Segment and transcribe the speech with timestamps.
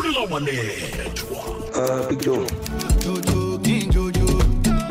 [0.00, 1.40] ufulela wanethwa
[1.72, 2.46] Uh, Big Joe.
[2.98, 4.26] Jojo, King Jojo,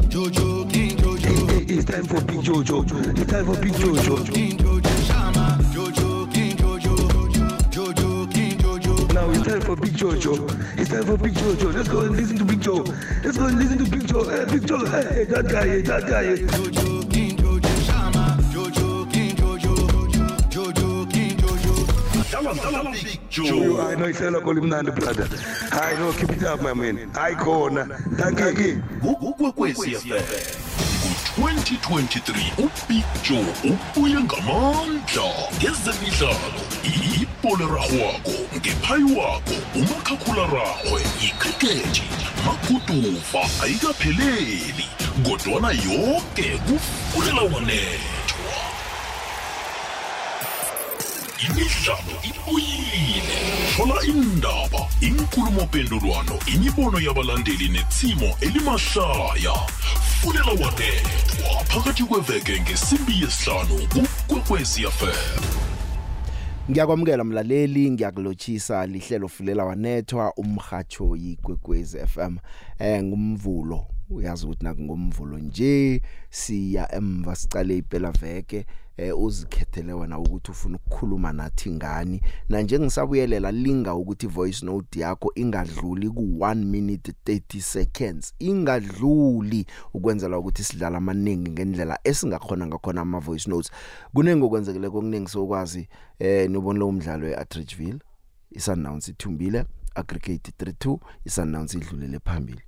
[0.09, 2.85] Jojo, King Jojo, It- It's time for Big Jojo.
[3.17, 4.23] It's time for Big Jojo.
[4.33, 6.95] King Jojo, Shama, Jojo, King Jojo,
[7.69, 9.13] Jojo, King Jojo.
[9.13, 10.33] Now it's time for Big Jojo.
[10.79, 11.73] It's time for Big Jojo.
[11.75, 12.83] Let's go and listen to Big Joe.
[13.23, 14.23] Let's go and listen to Big Joe.
[14.29, 14.85] Hey, Big Joe.
[14.85, 15.67] Hey, that guy.
[15.67, 16.23] Hey, that guy.
[16.23, 16.37] hey.
[16.37, 16.98] Jojo, Jojo,
[22.53, 25.27] dlala dlala big You, joe I know it's a call him Nandi, brother.
[25.71, 27.11] I know, keep it up, my man.
[27.15, 27.85] I corner.
[28.17, 28.83] Thank you.
[29.03, 30.69] ukwekwecfm
[31.35, 36.61] ku-2023 ubig joe ubuye ngamandla ngezemidlalo
[37.21, 42.03] ipolerarhwako ngephayi wakho umakhakhula-rarhwe ikrikethi
[42.45, 44.87] maguduva ayikapheleli
[45.23, 48.18] kodwana yoke kufulela wanethwa
[51.45, 53.39] imidlalo ibuyile
[53.75, 59.55] thola indaba inkulumo-pendulwano imibono yabalandeli netsimo elimahlaya.
[60.21, 63.87] Fulela wanethwa phakathi kweveke ngesimbi yesihlanu
[64.27, 65.59] kukwekwecfm
[66.71, 72.37] Ngiyakwamukela mlaleli ngiyakulotshisa lihlelo fulela wanethwa umhacho yigwegwezi FM
[72.79, 73.98] eh ngumvulo.
[74.09, 78.65] Uyazi ukuthi nakungomvulo nje siya emva sicale iphela veke
[78.97, 82.21] eh uzikhethele wena ukuthi ufuna ukukhuluma nathi ngani.
[82.49, 88.33] Na njengisabuyelela linga ukuthi voice note yakho ingadluli ku 1 minute 30 seconds.
[88.39, 93.71] Ingadluli ukwenzela ukuthi sidlala amaningi ngendlela esingakhona ngakhona ama voice notes.
[94.13, 95.87] Kunenge okwenzekile kokuningi sokwazi
[96.19, 97.99] eh nibonile umdlalo eAtteridgeville
[98.51, 102.61] iSundowns ithumbile aggregate 3-2 iSundowns idlulele phambili.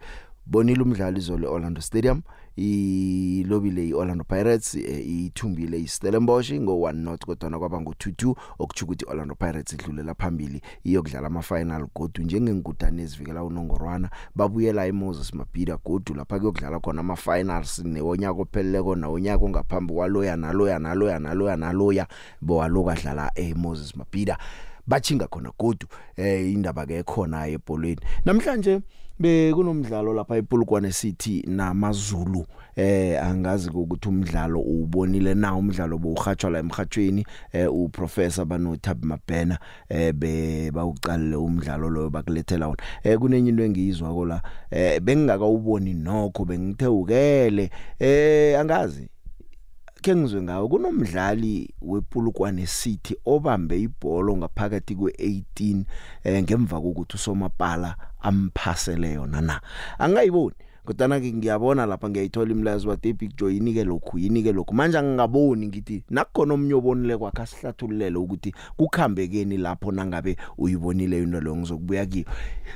[0.45, 2.21] Bonile umdlalo izolo Orlando Stadium
[2.55, 9.05] ilobile iOrlando Pirates eh, ithumbile iStellenbosch ngo 1 not kodwa kwaba ngo 2-2 okuthi ukuthi
[9.07, 14.09] Orlando Pirates idlulela phambili iyokudlala ama final godu njengengudane ezivikela unongorwana.
[14.35, 20.79] Babuyela eMoses Mabhida godu lapha kuyokudlala khona ama finals newonyaka opheleleko nawonyaka ongaphambi kwaloya naloya
[20.79, 22.07] naloya naloya naloya
[22.41, 24.37] bowaloka dlala eMoses Mabhida.
[24.87, 25.87] Bachinga khona godu
[26.17, 28.01] eh indaba ke khona ebholweni.
[28.25, 28.81] Namhlanje
[29.21, 32.45] bekunomdlalo lapha ePolokwane City namaZulu
[32.75, 35.55] eh angazi ukuthi umdlalo ubonile na?
[35.55, 42.83] Umdlalo bowuhatshwa la emhathweni eh uprofessor banothab Mabhena eh be bawuqalile umdlalo loyo bakulethela wona.
[43.03, 49.10] Eh kunenye into engiyizwa ko la eh bengingakawuboni nokho bengithewukele eh angazi.
[50.01, 55.83] Ke ngizwe ngawo kunomdlali wePulukwane City obambe ibhola ngaphakathi kwe18
[56.23, 59.61] eh ngemva kokuthi usomapala amphasele yona na.
[59.99, 64.73] Angayiboni kodwa ke ngiyabona lapha ngiyayithola imlayezo wa Big Joy inike lokhu inike lokhu.
[64.73, 71.55] Manje angingaboni ngithi nakukhona omnye obonile kwakhe asihlathululele ukuthi kukhambekeni lapho nangabe uyibonile into leyo
[71.55, 72.25] ngizokubuya kiyo.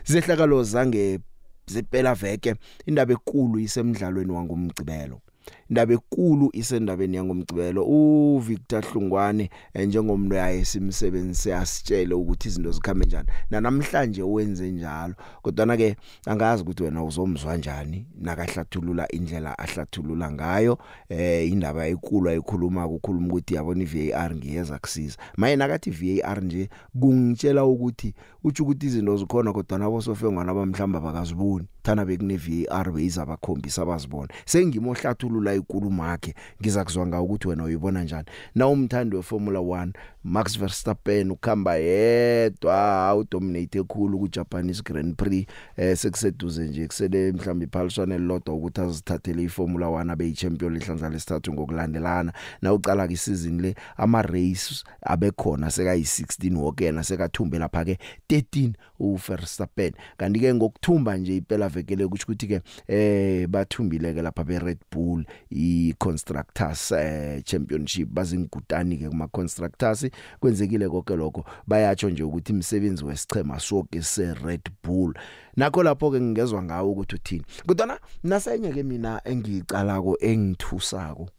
[0.03, 1.19] Zehlakalo zange
[1.67, 5.21] zepela veke indaba enkulu isemidlalweni wangomgcibelo.
[5.69, 13.27] Indaba enkulu isendabeni yangomgcibelo uVictor Hlungwane eh, njengomuntu yaye simsebenzi asitshele ukuthi izinto zikhambe njani.
[13.49, 15.95] Na namhlanje wenze njalo kodwa ke
[16.25, 20.77] angazi ukuthi wena uzomzwa kanjani nakahlathulula indlela ahlathulula ngayo.
[21.09, 25.17] Eh indaba enkulu ayikhuluma ukukhuluma ukuthi yabona iVAR ngiyeza kusiza.
[25.37, 31.65] Maye nakathi VAR nje kungitshela ukuthi uthi ukuthi izinto zikhona kodwa nabo sofengwana abamhlamba bakaziboni
[31.83, 38.27] thana bekune VAR beyiza bakhombisa abazibona sengimohlathulula ikulumo yakhe ngizakuzwa ngawo ukuthi wena uyibona njani.
[38.55, 39.89] Na umthandi weFormula 1
[40.27, 45.45] Max Verstappen ukhamba yedwa udominate ekhulu ku Japanese Grand Prix
[45.77, 51.53] eh sekuseduze nje kusele mhlawumbe iphaliswane lodwa ukuthi azithathele iFormula 1 abe yichampion lehlandla lesithathu
[51.53, 52.33] ngokulandelana.
[52.61, 57.97] Na ucala ke season le ama race abekhona seka yi16 wokena sekathumbe lapha ke
[58.29, 59.93] 13 uVerstappen.
[60.17, 64.79] Kanti ke ngokuthumba nje iphela vekele ukuthi ukuthi ke eh bathumbile ke lapha be Red
[64.91, 68.09] Bull i constructors eh, championship.
[68.09, 71.45] Bazingutani ke kuma constructors kwenzekile konke lokho.
[71.67, 75.13] Bayatsho nje ukuthi imsebenzi wesichema sonke se Red Bull.
[75.55, 77.45] Nakho lapho ke ngingezwe ngawo ukuthi uthini.
[77.67, 81.29] Kodwa nasenye ke mina engicalako engithusako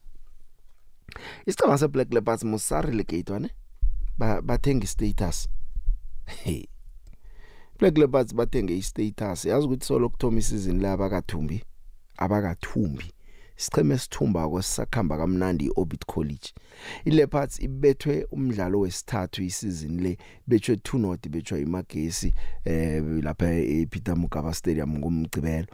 [1.47, 3.51] Isicema se Black Leopards musari relegate ne
[4.19, 5.49] ba bathenga status
[6.27, 6.67] hey
[7.79, 9.45] Black Leopards bathenge istatus.
[9.45, 11.65] Yazi ukuthi solo kuthoma isizini la abakathumbi?
[12.17, 13.13] Abakathumbi.
[13.57, 16.53] Sicheme esithumba kwesisakhamba kamnandi iOrbit College.
[17.05, 24.55] iLeopards ibethwe umdlalo wesithathu isizini le bethwe 2 not bethwe imagesi eh lapha ePeter Mokaba
[24.55, 25.67] Stadium ngomgcibelo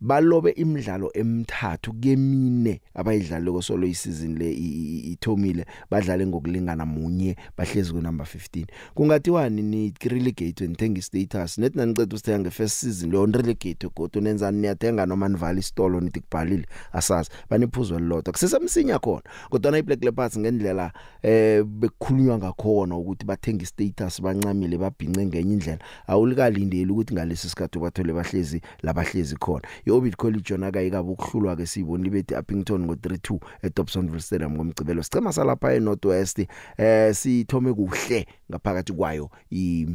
[0.00, 7.92] balobe imidlalo emithathu kemine abayidlaleko solo isizini le i- i- ithomile badlale ngokulingana munye bahlezi
[7.92, 13.88] ku number 15 kungathiwani ni relegate nithenga status net naniceda usithenga ngefirst season leyo relegate
[13.96, 14.58] godo nenzani?
[14.60, 16.66] Niyathenga noma nivali isitolo nithi kubhalile?
[16.92, 20.92] Asazi baniphuzo elilodwa kusesemsinya khona kodwa na iBlack Leopards ngendlela
[21.22, 28.12] eh bekukhulunywa ngakhona ukuthi bathenga status bancamile babhince ngenye indlela awulikalindeli ukuthi ngalesi sikhathi bathole
[28.12, 29.62] bahlezi labahlezi khona.
[29.90, 35.74] iOrbit College yona kayikabe ukuhlulwa ke siboni libethi Uppington ngo3-2 eDobsonville Stadium ngomgcibelo sicema salapha
[35.74, 36.46] eNorthwest
[36.76, 39.86] eh sithome kuhle ngaphakathi kwayo i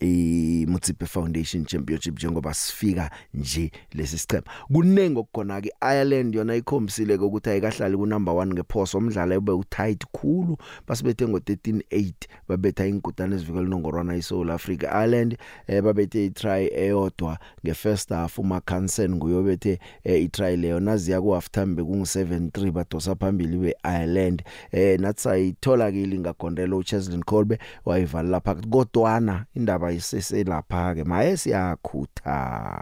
[0.00, 4.42] i Mutsipe Foundation Championship njengoba sifika nje lesi sichema
[4.72, 8.98] kunengi okukhona ke Ireland yona ikhombisile ukuthi ayikahlali ku number 1 ngephoso.
[8.98, 10.56] Umdlalo ube utight khulu
[10.88, 12.12] basibethe ngo 13-8
[12.48, 14.84] babetha inkutane ezivikela nongorwana iSouth Africa.
[14.84, 20.80] Ireland eh, babethe itry eyodwa ngefirst half uma Kansen nguyobethe eh, itry leyo.
[20.80, 24.42] Naziya ku half time bekungu 7-3 badosa phambili be Ireland
[24.72, 32.80] eh nathi sayithola ke lingagondela uCheslin Kolbe wayivala lapha kodwana indaba iseselapha ke maye siyakhutha.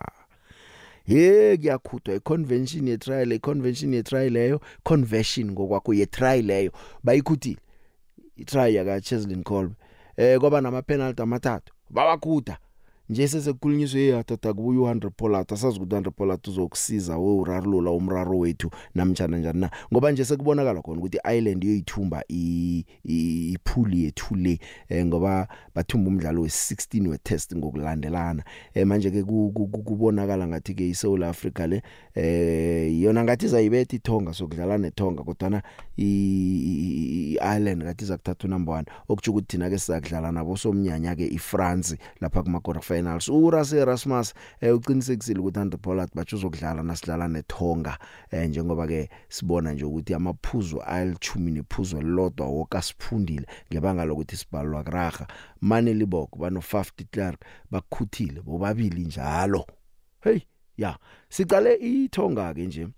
[1.06, 6.72] Ye kuyakhutwa iconvention ye trial iconvention ye trial leyo conversion ngokwakho ye trial leyo.
[7.04, 7.58] Bayikhuthile.
[8.36, 9.74] Itry yaka Cheslin Kolbe.
[10.16, 12.58] Eh kwaba nama penalty amathathu bawakhutha.
[13.12, 18.70] Nje sesekukhulunyiswe yatata kubuya u100 Pollard asazi ukuthi u100 Pollard uzokusiza we urarulula umraro wethu
[18.94, 19.70] namtjana njani na.
[19.92, 22.84] Ngoba nje sekubonakala khona ukuthi Ireland yoyithumba i
[23.52, 28.44] ipool yethu le eh, ngoba bathumba umdlalo we16 wetest ngokulandelana.
[28.74, 31.82] Eh, manje ke ku- ku- ku- kubonakala ngathi ke iSouth Africa le
[32.14, 35.62] eh yona ngathi izayibetha ithonga sokudlala netonga kodwa
[35.98, 42.42] iIreland ngathi izakuthatha number 1 okuthi ukuthi thina ke sizakudlala nabo somnyanya ke iFrance lapha
[42.42, 47.98] kuma quarter finals uRase Erasmus eh, uqinisekisile ukuthi Andre Pollard bathi uzokudlala nasidlala netonga
[48.30, 54.84] eh, njengoba ke sibona nje ukuthi amaphuzu ayilithumi nephuzu elilodwa woka siphundile ngebanga lokuthi sibalwa
[54.84, 55.26] kuraga
[55.60, 57.40] Mane Libok bano Faf de Klerk
[57.70, 59.66] bakhuthile bobabili njalo.
[60.20, 60.40] Hey
[60.76, 60.98] ya
[61.28, 62.88] sicale ithonga ke nje.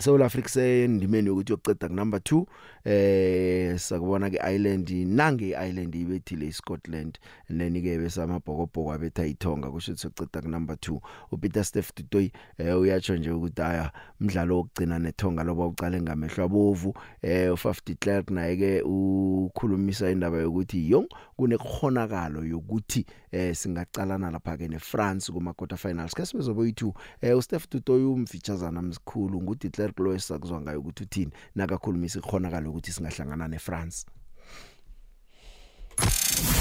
[0.00, 2.44] South Africa sendimeni yokuthi yokuceda ku number 2
[2.84, 7.18] eh sakubona ke Ireland nange Ireland ibethile iScotland
[7.48, 11.00] and then ke bese amabhokobhoko abetha ithonga kusho ukuthi soceda number 2
[11.32, 16.94] uPeter Steph Tutoy eh uyatsho nje ukuthi aya umdlalo wokugcina nethonga loba uqale ngamehlo abovu.
[17.22, 21.08] Eh uFaf de Klerk naye ke ukhulumisa indaba yokuthi yong
[21.40, 26.14] kunekukhonakalo yokuthi eh singacalana lapha ke neFrance kuma quarter finals.
[26.14, 26.92] Ke sibezobe yi2
[27.22, 32.92] eh uSteph Tutoy umfeatureana msikhulu nguthi Klerk lo esakuzwa ngayo ukuthi uthini nakakhulumisa ikhonakalo ukuthi
[32.92, 34.06] singahlangana neFrance.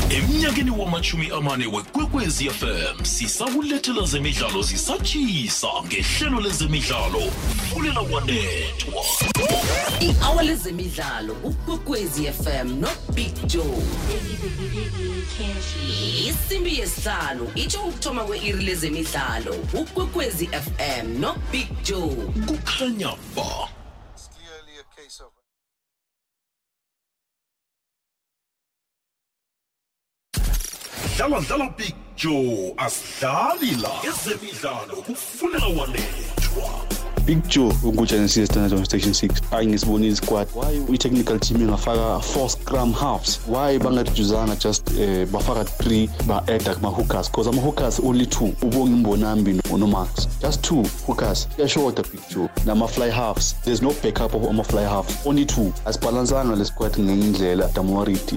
[0.09, 7.21] Eminyakeni wamachumi amane wekwekwezi FM sisakulethela zemidlalo zisatshisa ngehlelo lezemidlalo.
[7.69, 9.03] Fulela wanethwa
[10.01, 13.83] i-hour lezemidlalo ukwekwezi fm nobig joe.
[16.29, 22.15] Isimbi yesihlanu itsho ukuthoma kwe-iri lezemidlalo ukwekwezi fm nobig joe.
[22.47, 23.69] Kukhanya ba.
[24.15, 25.31] It's clearly a case of
[31.17, 34.01] dlala dlala big joe asidlali la.
[34.03, 36.98] Ezemidlalo kufulela wanethwa.
[37.25, 42.49] Big Joe ukugenesis standard on station 6 hayi ngisibonile squad why i-technical team ingafaka four
[42.49, 43.39] scrum halves?
[43.47, 47.29] Why bangadujuzanga just eh, bafaka three ba-adda kuma-hookers?
[47.29, 48.53] Because ama-hookers only two.
[48.61, 50.27] Ubonga imbonambi nomax.
[50.41, 51.47] Just two hookers.
[51.55, 52.49] Kuyashoda Big Joe.
[52.65, 53.53] Nama-fly halves.
[53.63, 55.73] There's no backup of ama-fly halves only two.
[55.85, 58.33] Asibhalansanga le squad ngenye indlela damorit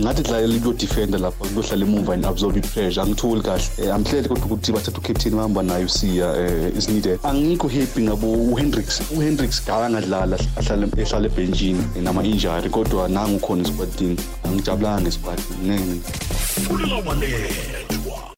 [0.00, 3.02] ngathi dlalela kuyodefenda lapha kuyohlala emuva and absorb i-pressure.
[3.02, 3.64] Angitholi kahle.
[3.78, 7.20] Eh, amhlele kodwa ukuthi bathatha ucaptain bahamba nayo siya eh, is needed.
[7.22, 14.16] Angikho happy ngabo uhendrix uhendrix kakangadlala ahlale ehlala ebhenjini eh, nama-injury kodwa nangu khona esquadini
[14.44, 16.00] angijabulanga ngesquad ngeke
[16.64, 18.34] fulela wanethwa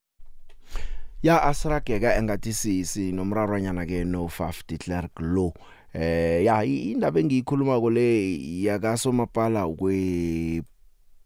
[1.22, 5.52] ya asirageka engathi si sinomraranyana ke no Faf de Klerk lo.
[5.94, 10.62] Eh ya i- indaba engiyikhuluma ko le yakasomapala kwe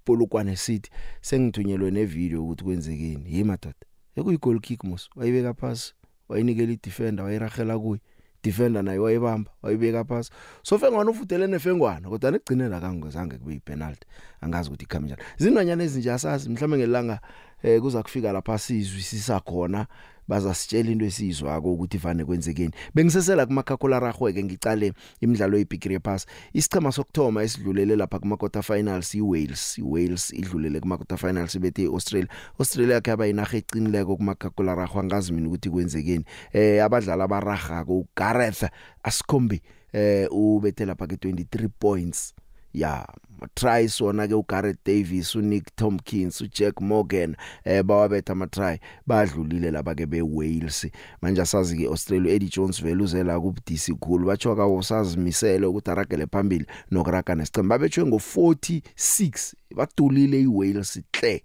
[0.05, 0.91] Polokwane City
[1.21, 3.31] sengithunyelwe ne video ukuthi kwenzekeni.
[3.31, 3.75] Hey madoda
[4.17, 5.95] ekuyi goal kick mos wayibeka phansi
[6.29, 8.01] wayinikela i defender wayiragela kuyi
[8.43, 10.31] defender naye wayibamba wayibeka phansi
[10.63, 14.07] so fengwana ufutele nefengwana kodwa nekugcinela kangozange kube yipenalty
[14.41, 15.23] angazi ukuthi ikhama njani.
[15.39, 17.21] Zinwanyana ezinje asazi mhlawumbe ngelanga
[17.63, 19.87] eh kuza kufika lapha sizwisisa khona
[20.33, 22.73] bazasitshela into esizwako ukuthi vane kwenzekeni.
[22.95, 26.27] Bengisesela kumakhakhula ragweke ngicale imidlalo yeBigre Pass.
[26.53, 32.29] Isichema sokthoma esidlulele lapha kuma quarter finals iWales iWales idlulele kuma quarter finals bethe iAustralia.
[32.59, 36.25] Australia kaba inaga eqinileko kumakhakhula ragwa ngazi mina ukuthi kwenzekeni.
[36.53, 38.65] Eh abadlali abaraga ku Gareth
[39.03, 39.61] Askombi
[39.93, 42.35] eh ubethe lapha ke 23 points.
[42.75, 43.07] Ya
[43.55, 49.95] try sona ke uGareth Davis uNick Tompkins uJack Morgan eh bawabetha ama try badlulile laba
[49.95, 50.87] ke beWales.
[51.23, 54.26] Manje asazi ke Australia Eddie Jones vele uzela kubudisi khulu.
[54.26, 61.45] Bachoka usazimisele ukuthi aragele phambili nokuraga nesicemba babetshwe ngo46 badulile iWales hle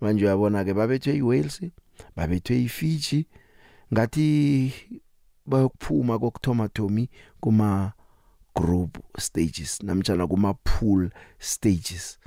[0.00, 1.60] manje uyabona ke babethwe iWales
[2.16, 3.26] babethwe iFiji.
[3.92, 4.72] Ngathi
[5.46, 7.08] bayokuphuma kokuthoma Tommy
[7.40, 7.92] kuma
[8.54, 12.18] group stages namtjana kuma pool stages.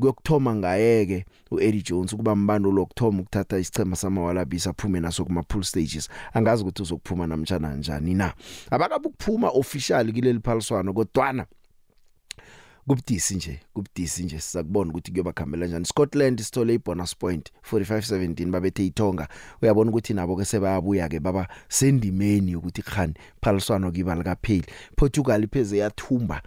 [0.00, 6.08] Kuyokuthoma ngayeke uEddie Jones kuba mbando lokthoma ukuthatha isichema samawalabi saphume naso kuma pool stages.
[6.34, 8.34] Angazi ukuthi uzokuphuma namtjana njani na.
[8.70, 11.46] Abakabukuphuma official kileli phaliswano kodwana
[12.90, 18.86] kubudisi nje kubudisi nje sizakubona ukuthi kuyoba khambela kanjani Scotland sithole ibonus point 45-17 babethe
[18.86, 19.28] iTonga
[19.62, 24.66] uyabona ukuthi nabo ke sebayabuya ke baba sendimeni ukuthi khani phaliswano kiba likapheli
[24.96, 26.42] Portugal ipheze yathumba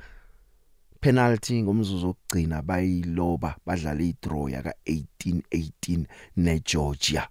[1.00, 6.06] penalty ngomzuzu wokugcina bayiloba badlala idraw yaka 1818
[6.38, 7.28] neGeorgia.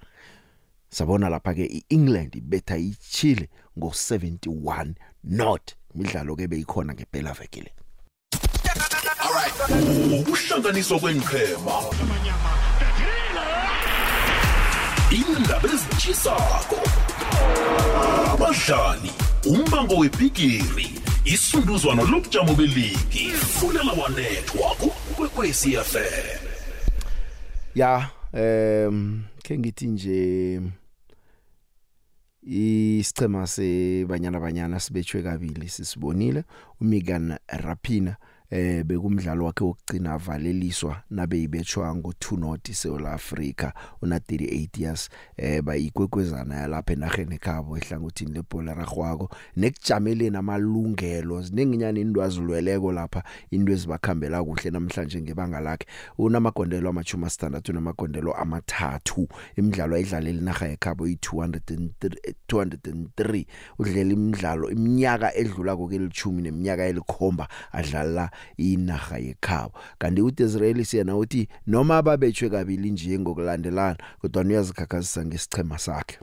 [0.88, 5.74] Sabona lapha ke iEngland ibetha iChile ngo71 not.
[5.94, 7.81] Imidlalo ke beyikhona ngempela vekele
[10.20, 11.76] ukuhlanganiswa kwenqhema
[15.10, 16.78] indaba ezitshisako
[18.32, 19.10] abadlali
[19.46, 26.38] umbango webhigiri isunduzwano lobujamo beligi fulela wanethwa kukwekwezi FM
[27.74, 30.60] ya em ke ngithi nje
[32.42, 36.44] isicema sebanyana banyana sibetshwe kabili sisibonile
[36.80, 38.16] uMegan Rapina.
[38.52, 45.62] Eh bekumdlalo wakhe wokugcina avaleliswa nabe ibetshwa ngo2 not South Africa una 38 years eh
[45.62, 54.70] bayikwekwezana yalapha enaheni ekhabo ehlangothini lebhola ragwako nekujameleni amalungelo zininginyana indwazulweleko lapha into ezibakhambela kuhle
[54.70, 55.86] namhlanje ngebanga lakhe.
[56.18, 62.16] Unamagondelo amachuma standard unamagondelo amathathu imidlalo ayidlalela inaga ekhabo i203
[62.48, 63.46] 203
[63.78, 69.72] udlela imidlalo iminyaka edlula kokelithumi neminyaka elikhomba adlala inaga yekhabo.
[69.98, 76.18] Kanti uDisraeli siyena uthi noma ababetshwe kabili nje ngokulandelana kodwa uyazikhakhazisa ngesichema sakhe.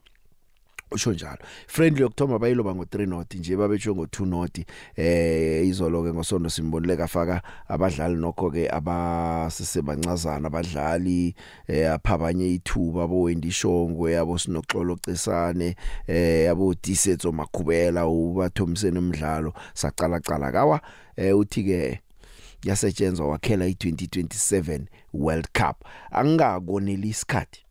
[0.92, 4.60] Usho njalo friendly okthoma bayiloba ngo3 not nje babetshwe ngo2 not
[4.96, 11.36] eh izolo ke ngosonto simbonile kafaka abadlali nokho ke abasisebancazana abadlali
[11.68, 15.76] eh aphabanye ithuba bo Wendy Shongwe yabo sinoxolo cesane
[16.08, 20.82] eh yabo Disetso Magubela ubathomsene umdlalo saqala qala kawa?
[21.16, 22.02] Eh uthi ke
[22.64, 24.82] yasetshenzwa wakhela i2027
[25.14, 27.66] World Cup angakoneli isikhathi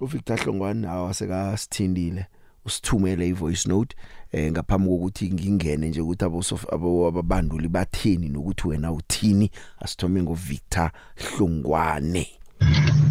[0.00, 2.26] uVictor Hlongwane nawo sekasithindile
[2.64, 3.96] usithumele ivoice note
[4.32, 6.24] eh ngaphambi kokuthi ngingene nje ukuthi
[6.72, 9.50] abo ababanduli batheni nokuthi wena uthini
[9.80, 12.40] asithome ngoVictor Hlongwane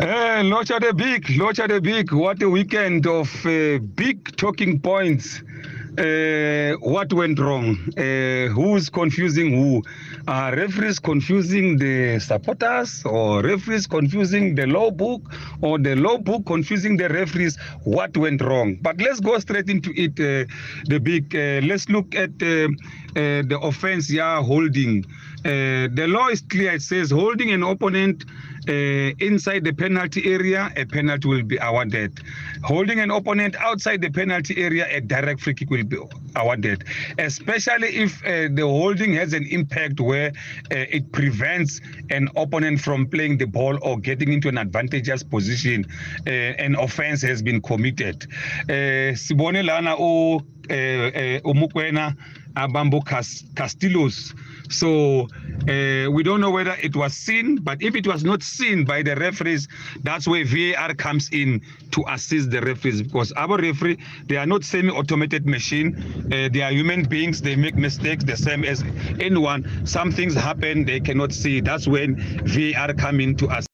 [0.02, 2.14] Eh, Locha the Big, Locha the Big.
[2.14, 5.42] What a weekend of uh, big talking points.
[6.00, 7.78] Uh, what went wrong?
[7.98, 9.84] Uh, who's confusing who?
[10.30, 15.22] Are referees confusing the supporters, or referees confusing the law book,
[15.62, 17.58] or the law book confusing the referees?
[17.84, 18.78] What went wrong?
[18.82, 20.12] But let's go straight into it.
[20.20, 20.50] Uh,
[20.86, 21.36] the big.
[21.36, 24.10] Uh, let's look at uh, uh, the offense.
[24.10, 25.04] Yeah, holding.
[25.44, 26.74] Uh, the law is clear.
[26.76, 28.24] It says holding an opponent
[28.70, 32.20] uh, inside the penalty area, a penalty will be awarded.
[32.64, 35.98] Holding an opponent outside the penalty area, a direct free kick will be
[36.36, 36.84] awarded.
[37.18, 40.30] Especially if uh, the holding has an impact where
[40.72, 45.86] uh, it prevents an opponent from playing the ball or getting into an advantageous position,
[46.28, 48.28] uh, an offense has been committed.
[48.64, 52.16] Uh, Sibone lana o uh, uh, umukwena
[52.56, 53.02] abambo
[53.56, 54.34] Castillos.
[54.70, 55.28] So
[55.68, 59.02] uh, we don't know whether it was seen, but if it was not seen by
[59.04, 59.68] the referees,
[60.04, 61.62] that's where VAR comes in
[61.92, 63.98] to assist the referees because our referee
[64.28, 65.96] they are not semi-automated machine.
[66.32, 67.42] Uh, they are human beings.
[67.42, 68.84] They make mistakes the same as
[69.20, 69.86] anyone.
[69.86, 71.62] Some things happen they cannot see.
[71.62, 73.70] That's when VAR come in to assist.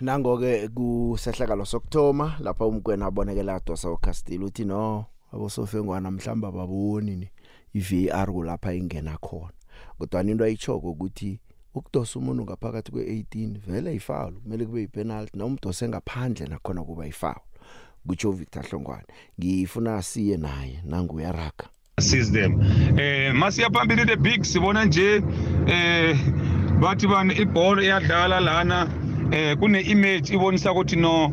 [0.00, 7.28] nangoke kusehlakalo sokthoma lapha umkwena abonekela adosa uCastillo uthi no abosofengwana mhlamba baboni ni
[7.76, 9.52] iVAR kulapha ingena khona.
[9.98, 11.40] Kodwa into ayichoko ukuthi
[11.74, 17.40] ukudosa umuntu ngaphakathi kwe18 vele ifoul kumele kube yipenalty noma umdose ngaphandle nakhona kuba ifoul
[18.06, 19.06] kutsho Victor Hlongwane.
[19.40, 22.60] Ngifuna siye naye nangu uyaraga assist them.
[22.98, 25.22] Eh masiya phambili the big sibona nje
[25.66, 26.16] eh
[26.80, 28.88] bathi bani ibhola iyadlala lana
[29.32, 31.30] eh kune image ibonisa ukuthi no eh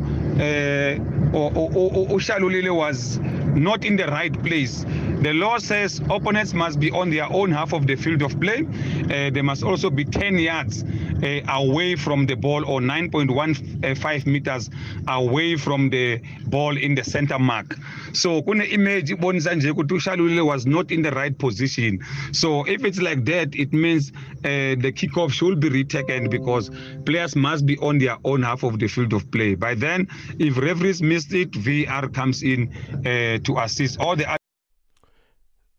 [2.12, 3.20] ushalulile was
[3.56, 4.86] not in the right place.
[5.22, 8.68] The law says opponents must be on their own half of the field of play.
[9.06, 14.70] Uh, they must also be 10 yards uh, away from the ball or 9.15 meters
[15.08, 17.78] away from the ball in the center mark.
[18.12, 22.00] So kune image ibonisa nje ukuthi ushalulile was not in the right position.
[22.32, 24.12] So if it's like that it means
[24.44, 26.70] uh, the kickoff should be retaken because
[27.06, 29.56] players must be on their own half of the field of play.
[29.56, 30.08] By then
[30.40, 32.70] if referees missed it VAR comes in
[33.06, 34.26] uh, to assist all the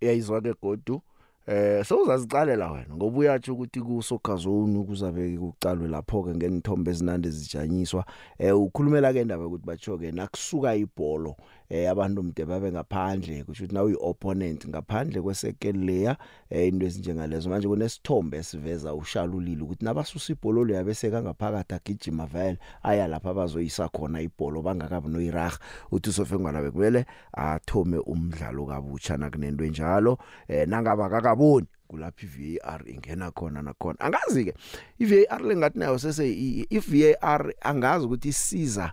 [0.05, 1.03] uyayizwa ke godu
[1.47, 7.31] eh sowuzazicalela wena ngoba uyathi ukuthi ku soccer zone kuzabe kucalwe lapho ke ngenithombe ezinande
[7.31, 8.05] zijanyiswa.
[8.39, 11.35] Eh ukhulumela ke indaba ukuthi batsho ke nakusuka ibhola
[11.69, 16.17] eh abantu mde babe ngaphandle kusho ukuthi nawe uopponent ngaphandle kwesekele layer
[16.51, 17.51] eh into ezinjengalezo.
[17.51, 23.31] Manje kunesithombe esiveza ushalulile ukuthi nabasusa ibhola lo yabe seka ngaphakathi agijima vele aya lapha
[23.31, 25.53] abazoyisa khona ibhola bangakabi noirag
[25.93, 30.19] uthi sofengwana bekumele athome umdlalo kabutsha nakunento enjalo.
[30.49, 34.01] Eh nangaba kakaboni kulapha iVAR ingena khona nakhona.
[34.01, 34.55] Angazi ke
[34.99, 36.27] iVAR lengathi nayo sese
[36.71, 38.93] iVAR angazi ukuthi isiza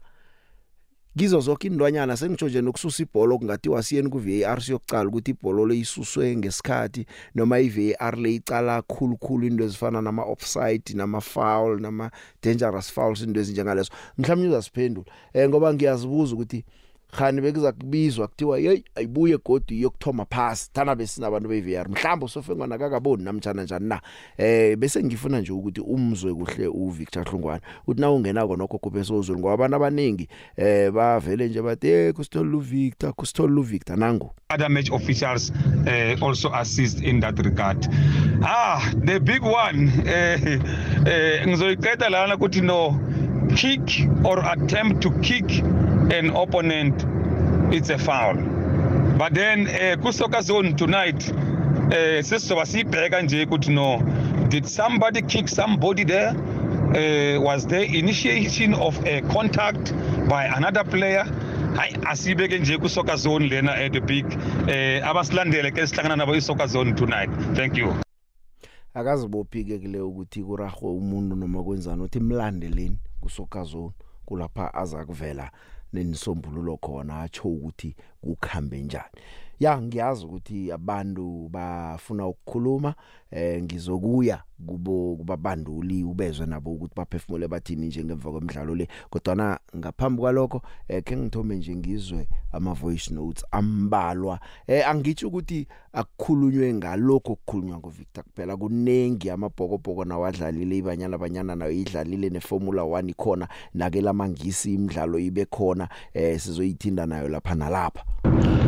[1.17, 6.35] kizo zonke indwanyana sengitsho nje nokususa ibhola kungathiwa siyeni ku VAR siyokucala ukuthi ibhola leyisuswe
[6.37, 12.11] ngesikhathi noma iVAR leyicala khulukhulu into ezifana nama offside nama foul nama
[12.43, 13.91] dangerous fouls into ezinjengalezo.
[14.17, 16.63] Mhlawumnye uzasiphendula eh ngoba ngiyazibuza ukuthi
[17.11, 23.23] khani bekuza kubizwa kuthiwa hey ayibuye godi yokuthoma pass thana besinabantu beVR mhlawumbe sofengwana kakaboni
[23.23, 24.01] namtjana njani na.
[24.37, 27.61] Eh bese ngifuna nje ukuthi umzwe kuhle uVictor Hlungwane.
[27.87, 30.27] Uthi na ungena konokho kuphe sozulu ngoba abantu abaningi
[30.57, 33.97] eh bavele nje bathi hey kusithola uVictor kusithola uVictor.
[33.97, 34.31] Nangu?
[34.53, 37.87] Other match officials uh, also assist in that regard.
[38.43, 40.59] Ah the big one eh
[41.05, 42.99] eh ngizoyiqeda lana ukuthi no
[43.55, 45.63] kick or attempt to kick
[46.09, 47.05] an opponent
[47.73, 48.35] it's a foul.
[49.17, 51.31] But then uh, ku soccer zone tonight
[51.91, 54.01] eh sesizoba sibheka nje ukuthi no
[54.49, 56.35] did somebody kick somebody there?
[56.91, 59.93] Uh, was there initiation of a contact
[60.27, 61.23] by another player?
[61.75, 64.25] Hayi asibeke nje ku soccer zone lena at the big
[64.67, 67.29] eh abasilandele ke sihlangana nabo i soccer zone tonight.
[67.55, 67.95] Thank you.
[68.93, 73.91] Akazibophike kule ukuthi kuragwe umuntu noma kwenzani uthi imlandeleni kusokazone
[74.25, 75.51] kulapha aza kuvela
[75.93, 79.09] nenisombululo khona atsho ukuthi kukhambe njani.
[79.61, 82.95] Ya ngiyazi ukuthi abantu bafuna ukukhuluma
[83.31, 88.87] eh ngizokuya kubo kubabanduli ubezwe nabo ukuthi baphefumule bathini njengemva kwemidlalo le.
[89.09, 94.39] Kodwa na ngaphambi kwalokho eh ke ngithome nje ngizwe ama voice notes ambalwa.
[94.67, 98.57] Eh angitsho ukuthi akukhulunywe ngalokho okukhulunywa ngoVictor kuphela.
[98.57, 105.89] Kunengi amabhokobhoko nawadlalile ibanyana banyana nayo idlalile neformula 1 ikhona nake lamangisi imidlalo ibe khona
[106.13, 108.60] eh sizoyithinda nayo lapha nalapha.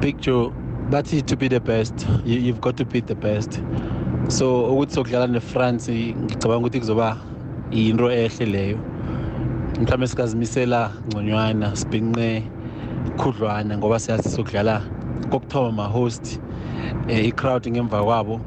[0.00, 0.52] Joe
[0.90, 2.06] bathi to be the best.
[2.24, 3.60] You, you've got to beat the best.
[4.28, 7.18] So ukuthi sokudlala neFrance ngicabanga ukuthi kuzoba
[7.72, 8.78] into ehle leyo.
[9.80, 12.42] Mhlawumbe sikazimisela ngconywana sibhinqe
[13.16, 14.82] khudlwana ngoba siyazi sokudlala
[15.30, 16.40] kokuthoma ma host
[17.08, 18.40] eh, i-crowd ngemva kwabo.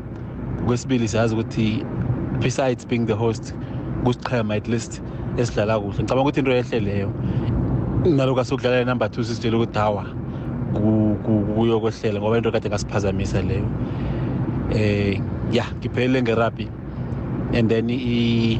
[0.65, 1.85] Kwesibili siyazi ukuthi
[2.39, 3.53] besides being the host
[4.03, 5.01] kusichema at least
[5.37, 6.03] esidlala kuhle.
[6.03, 7.11] Ngicabanga ukuthi into ehle leyo.
[8.05, 10.20] Nalokho asokudlala number 2 sisitshela ukuthi hawa
[10.73, 13.65] kuyokwehlela ngoba into kade ngasiphazamisa leyo.
[14.75, 15.19] Eh
[15.51, 16.67] ya ngiphelele ngerugby
[17.53, 18.59] and then i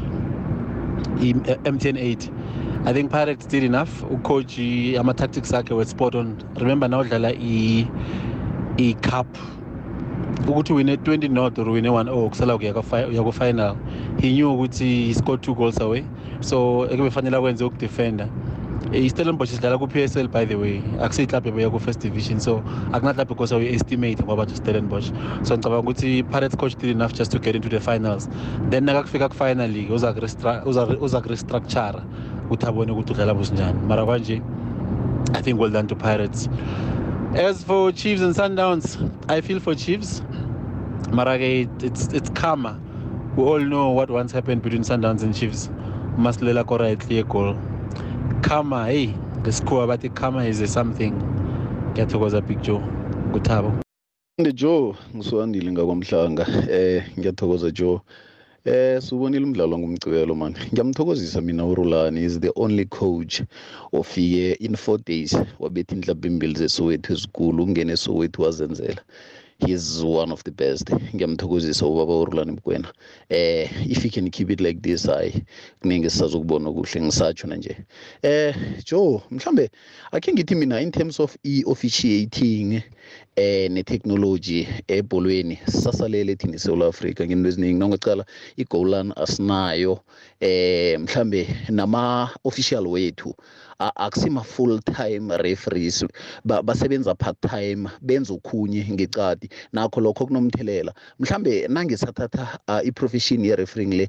[1.64, 2.30] MTN 8
[2.84, 4.02] I think Pirates did enough.
[4.10, 4.58] Ucoach
[4.98, 6.36] ama tactics akhe were spot on.
[6.56, 7.86] Remember now udlala i
[8.78, 9.26] i cup
[10.46, 13.76] ukuthi wine 20 not or wine 1 kusala kuya ku final
[14.18, 16.04] he knew ukuthi he scored two goals away.
[16.40, 18.28] So ekubefanele akwenze ukudefender
[18.90, 20.82] iStellenbosch sidlala ku-PSL by the way.
[20.98, 25.12] Akusiyi club ebuya ku-first division so akunahlapha because awu-estimate ngoba to Stellenbosch.
[25.46, 28.28] So ngicabanga ukuthi Pirates coach did enough just to get into the finals.
[28.70, 32.02] Then nakakufika ku-finally uzakurestructure
[32.48, 34.42] ukuthi abone ukuthi udlala businjani mara kwanje
[35.34, 36.48] I think well done to Pirates.
[37.34, 40.22] As for Chiefs and Sundowns I feel for Chiefs.
[41.10, 42.78] Mara ke it's, it's karma.
[43.36, 45.70] We all know what once happened between Sundowns and Chiefs.
[46.18, 47.56] Masilela kora etliye goal
[48.42, 49.08] karma hey
[49.40, 51.12] ngesikhuwa bathi karma is a something.
[51.92, 52.82] Ngiyathokoza big joe.
[53.32, 53.72] Kuthabo
[54.38, 56.46] Nde Joe ngiswandile ngakwamhlanga.
[56.70, 58.00] Eh ngiyathokoza Joe.
[58.64, 60.54] Eh subonile umdlalo ngumcibelo man.
[60.72, 62.24] Ngiyamthokozisa mina uRulani.
[62.24, 63.42] Is the only coach
[63.92, 69.02] ofike in 4 days wabetha inhlamba imbili zeSoweto ezikulu ungene eSoweto wazenzela.
[69.66, 70.90] He's one of the best.
[71.14, 72.92] Ngiyamthokozisa ubaba uRulani Mkwena.
[73.28, 75.42] Eh if he can keep it like this hayi
[75.80, 77.76] kuningi sisazokubona kuhle ngisatsho na nje.
[78.22, 79.70] Eh Joe mhlambe
[80.12, 82.82] akhe ngithi mina in terms of e-officiating
[83.36, 88.24] eh ne-technology ebholweni sisasalele thina eSouth Africa nginto eziningi nongacala
[88.56, 90.00] i-goal line asinayo
[90.40, 96.04] eh mhlambe nama official wethu a- akusima full time referees.
[96.44, 100.92] Ba- basebenza part time benza ukhunye ngecadi nakho lokho kunomthelela.
[101.20, 104.08] Mhlambe nangesathatha uh, i-profession ye-referring le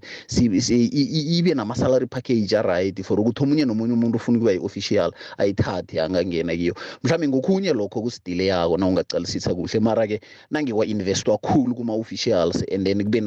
[1.40, 6.76] ibe nama-salary package a-right for ukuthi omunye nomunye umuntu ufuna ukuba yi-official ayithathe angangena kiyo.
[7.04, 9.80] Mhlambe ngokhunye lokho kusidileyako na ungaqalisisa kuhle.
[9.80, 10.20] Mara-ke
[10.52, 13.22] nangewa-investwa khulu kuma-officials and then kube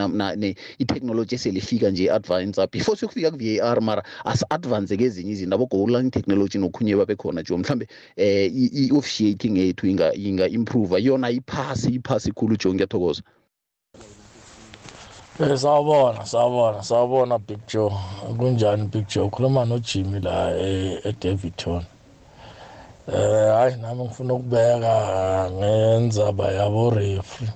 [0.78, 2.60] i-technology eselifika nje i-advance.
[2.72, 5.56] Before siyokufika ku-v a r mara asi-advance kezinye izinto.
[5.56, 11.30] Abo-goal line technology nokhunye babe khona jo mhlambe eh i-officiating yethu inga inga improve yona
[11.30, 13.22] iphasi iphasi khulu jo ngiyathokoza.
[15.40, 17.90] Eh sawubona sawubona sawubona Big Joe.
[18.38, 19.24] Kunjani Big Joe?
[19.26, 21.84] Ukhuluma noJimmy la e- eDavidton.
[23.08, 27.52] Eh hayi nami ngifuna ukubeka ngenzaba yabo referee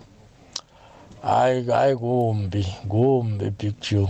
[1.22, 4.08] hayi hayi kumbi kumbi Big Joe.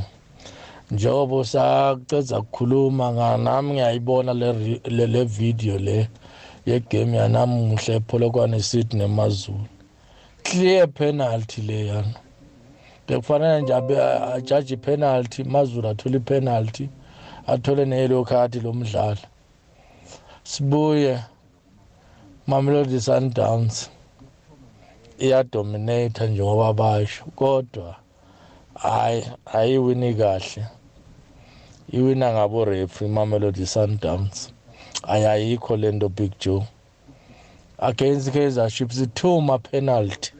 [0.90, 6.08] Njengoba sacedza kukhuluma nganami ngiyayibona le le le video le
[6.66, 9.66] yegame yanamuhla epholokwane city nemazulu.
[10.42, 12.14] Clear penalty le yana
[13.06, 13.74] bekufanele nje
[14.34, 16.88] ajaji penalty mazulu athole penalty
[17.46, 19.26] athole neyellow card lomdlalo
[20.42, 21.18] sibuye
[22.46, 23.90] Mamelodi Sundowns
[25.18, 27.96] iyadominate njengoba basho kodwa
[28.74, 30.66] hayi ayiwini kahle.
[31.92, 34.52] Iwina ngabo referee Mamelodi Sundowns.
[35.02, 36.66] Ayayikho lento Big Joe.
[37.78, 40.32] Against Kaizer Chiefs two ma penalty.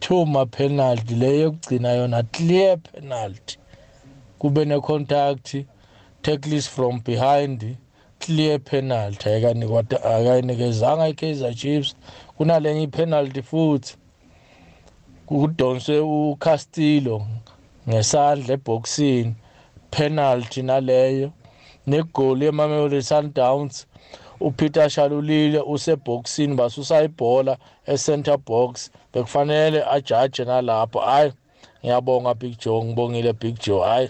[0.00, 3.56] Two ma penalty le yokugcina yona clear penalty.
[4.40, 5.56] Kube ne contact
[6.22, 7.76] tackles from behind
[8.20, 9.28] clear penalty.
[9.30, 11.94] Ayikanikwa akayinikezanga iKaizer Chiefs
[12.38, 13.96] kunalenye ipenalty futhi.
[15.26, 17.26] Kudonswe uCastillo
[17.88, 19.34] ngesandla eboxini
[19.96, 21.28] penalty naleyo
[21.86, 23.86] negoli yeMamelodi Sundowns.
[24.40, 30.98] uPeter Shalulile useboxini basusa ibhola ecenter box bekufanele ajaje nalapho.
[31.00, 31.32] Hayi
[31.84, 34.08] ngiyabonga Big Joe ngibongile Big Joe hayi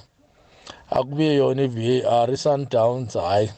[0.90, 3.50] akubiye yona iVAR iSundowns hayi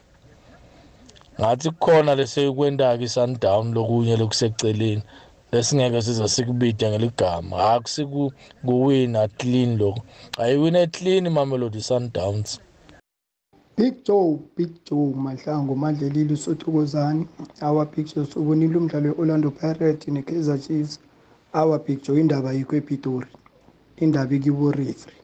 [1.41, 5.03] ngathi kukhona lesekwendayo iSundown lokunye lokuseceleni.
[5.53, 7.57] Lesingeke size sikubide ngeligama.
[7.73, 8.33] Akusiku
[8.65, 10.03] kuwina clean lokho
[10.39, 12.61] ayiwine clean Mamelodi Sundowns.
[13.77, 17.27] Big Joe Big Joe Mahlangu Madlelile usothokozani
[17.61, 21.01] awa Big Joe sobonile umdlalo weOrlando Pirates neKaizer Chiefs.
[21.53, 23.27] Awa Big Joe indaba yikho ePitori
[23.97, 25.17] indaba ikibo referee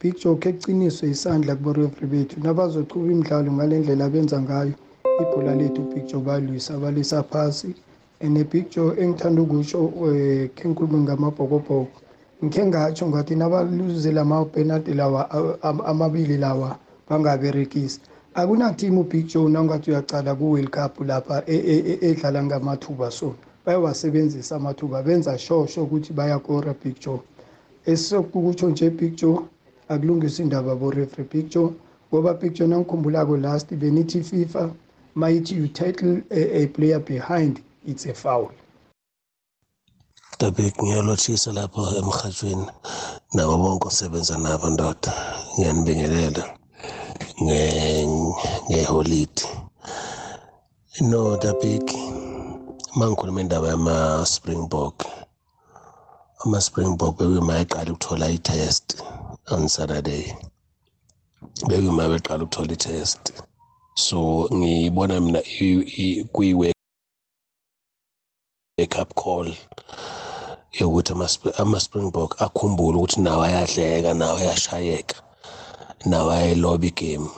[0.00, 2.40] Big Joe ke kuqiniswe isandla kubo referee bethu.
[2.40, 4.72] Nabazochuba imidlalo ngalendlela benza ngayo.
[5.20, 7.74] Ibhola lethu Big Joe balwisa balisa phasi.
[8.20, 11.88] Ene Big Joe engithanda ukusho eh ke ngikhulume ngamabhokobhoko
[12.44, 18.00] ngike ngatsho ngathi nabaluzela ama penalty lawa a- am- amabili lawa bangaberegisi.
[18.34, 24.56] Akunateam ubig joe nawungathi uyacala ku-world cup lapha e- e- e- edlala ngamathuba so bayawasebenzisa
[24.56, 27.20] amathuba benza shosho ukuthi bayakora big joe
[27.86, 29.40] esisokukutsho nje big joe
[29.88, 31.70] akulungisa indaba bo-refree big joe
[32.12, 34.70] ngoba big joe nangikhumbulako last benithi fifa
[35.14, 37.60] mayithi you title a, a player behind.
[37.86, 38.50] It's a foul.
[40.38, 42.66] Dabek ngiyalothisa lapho emhathweni
[43.34, 45.12] nabo bonke osebenza nabo ndoda.
[45.58, 46.58] Ngiyanibingelela
[47.42, 48.34] nge-
[48.70, 49.42] ngeholide.
[51.00, 51.86] No Dabek
[52.96, 55.04] mangikhuluma indaba yama Springbok
[56.44, 59.02] ama Springbok bekumayaqala ukuthola i-test
[59.50, 60.34] on Saturday.
[61.68, 63.32] Bekuma beqala ukuthola i-test.
[63.96, 66.24] So ngibona mina i-
[68.78, 69.54] i- kuyi wake up call
[70.72, 75.16] yokuthi ama- ama-springbok akhumbule ukuthi nawo ayadleka nawo ayashayeka
[76.04, 77.30] nawo ayeloba igame.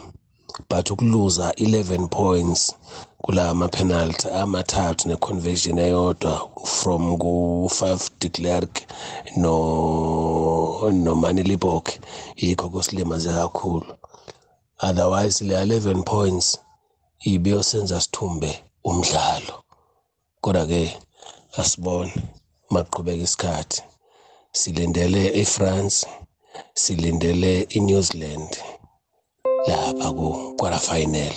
[0.69, 2.75] But ukuluza 11 points
[3.23, 8.83] kula ma-penalty amathathu ne-conversion eyodwa from ku-five de klerk
[9.37, 10.91] no
[12.37, 13.87] yikho kusilimaze kakhulu.
[14.81, 16.59] Otherwise le 11 points
[17.25, 19.63] ibiyosenza sithumbe umdlalo.
[20.41, 20.99] Kodwa-ke
[21.57, 22.13] asibone
[22.71, 23.83] maqhubeka isikhathi.
[24.53, 26.07] Silindele eFrance
[26.75, 28.53] silindele iNew Zealand
[29.67, 31.35] lapha ku quarter final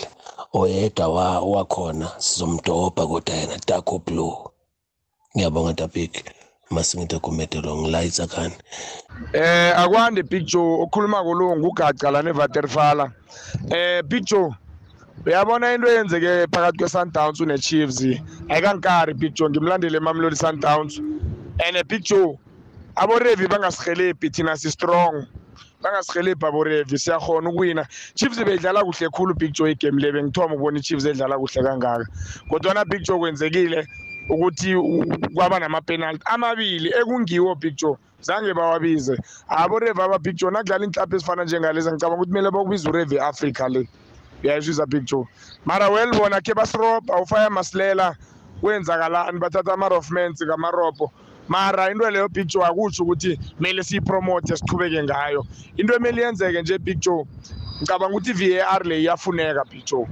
[0.54, 4.38] oyedwa wa wakhona sizomdobha kodwa yena Taco Blue.
[5.36, 6.26] Ngiyabonga Tapik
[6.69, 8.56] masingita kumedelo ngilayitsa khani
[9.34, 13.12] Eh akwande Big Joe okhuluma kolungu ugaca la nevaterfala.
[13.69, 14.54] Eh Big Joe
[15.26, 18.02] uyabona into eyenzeke phakathi kwe-Sundowns une-Chiefs
[18.50, 19.50] ayikankari Big Joe.
[19.50, 21.00] Ngimlandele eMamelodi Sundowns.
[21.60, 22.39] And Big Joe
[22.97, 25.28] aborevi bangasihelebhi thina si-strong.
[25.84, 27.86] Bangasihelebhi aborevi siyakhona ukuwina.
[28.15, 30.12] Chiefs beyidlala kuhle khulu big joe igame le.
[30.12, 32.06] Bengithoma ukubona i-chiefs edlala kuhle kangaka.
[32.50, 33.88] Kodwana big joe kwenzekile
[34.30, 36.89] ukuthi u- kwaba namapenalty amabili.
[36.89, 39.17] Ekungiwo big joe zange bawabize.
[39.50, 43.88] Aborevi aba-big joe nakudlala inhlapho ezifana njengalezi ngicabanga ukuthi kumele bakubiza urevi e-africa le.
[44.43, 45.25] Uyayizwisa big joe
[45.65, 48.15] mara well bona khe basiroba ufaya masilela.
[48.62, 49.39] Kwenzakalani?
[49.39, 51.12] Bathatha ama-rofmans ngamarobho
[51.47, 55.45] mara into leyo big joe akutsho ukuthi kumele siyipromote siqhubeke ngayo.
[55.77, 57.25] Into emele yenzeke nje big joe
[57.82, 60.06] ngicabanga ukuthi i-v a r le iyafuneka big joe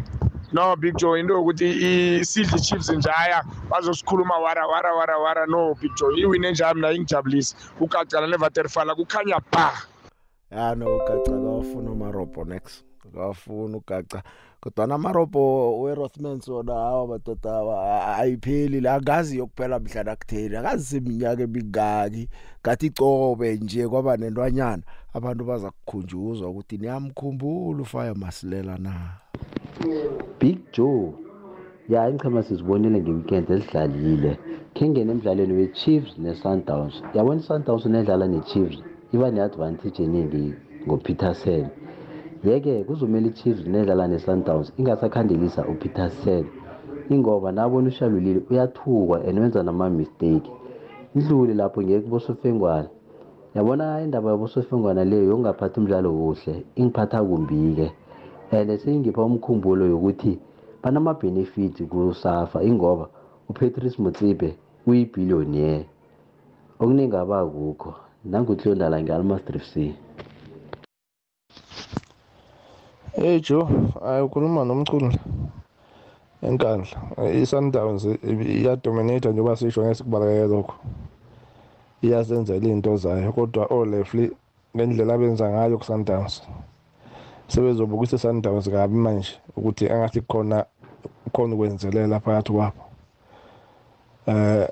[0.51, 5.45] no big joe into yokuthi i- sidle i-chiefs njaya bazosikhuluma wara wara wara wara.
[5.45, 7.55] No big joe iwine njaya mina ingijabulisi.
[7.79, 9.73] Ugacala nevaterfala kukhanya ba
[10.51, 12.83] ya no ugaca kawafuna umarobho next.
[13.13, 14.21] Kawafuna ugaca
[14.61, 20.83] kodwana amarobho we-rothmans wona hawa madoda hawa a- ayipheli la akazi yokuphela mhla nakutheni akazi
[20.85, 22.29] seminyaka emingaki.
[22.61, 24.83] Ngathi icobe nje kwaba nentwanyana
[25.13, 28.93] abantu baza kukhunjuzwa ukuthi niyamkhumbula ufaya masilela na.
[30.39, 31.13] Big Joe
[31.89, 34.37] ya inchama sizibonile ngeweekend esidlalile
[34.73, 38.77] khe ngene emdlalweni we-Chiefs ne-Sundowns yabona i-Sundowns nedlala ne-Chiefs
[39.13, 40.53] iba ne-advantage eningi
[40.87, 41.67] ngoPeterson
[42.43, 46.45] yeke kuzomela i-Chiefs nedlala ne-Sundowns ingasakhandelisa uPeterson
[47.09, 50.51] ingoba nabona ushalulile uyathukwa and wenza nama-mistake.
[51.15, 52.87] Idlule lapho ngeke kubosofengwana.
[53.55, 57.91] Yabona indaba yabosofengwana leyo yokungaphathi umdlalo kuhle ingiphatha kumbi-ke.
[58.51, 60.39] And seyingipha umkhumbulo yokuthi
[60.83, 63.09] banama-benefit kusafa ingoba
[63.49, 64.55] upatrice motsipe
[64.87, 65.85] uyibillionaire
[66.79, 67.93] okuningi abakukho
[68.25, 69.93] nangutlondala nge-almastrif c.
[73.15, 73.65] Hey Joe,
[74.01, 75.11] hayi ukhuluma nomculo
[76.41, 76.97] enkandla.
[77.33, 80.75] I-Sundowns iyadominate njengoba sisho ngesikubaleke lokho.
[82.01, 84.31] Iyazenzela izinto zayo kodwa oLefley
[84.75, 86.41] ngendlela abenza ngayo ku-Sundowns.
[87.47, 90.65] Sebezobukisa i-Sundowns kabi manje ukuthi angathi khona
[91.33, 92.83] khona ukwenzelela phakathi kwabo.
[94.27, 94.67] Eh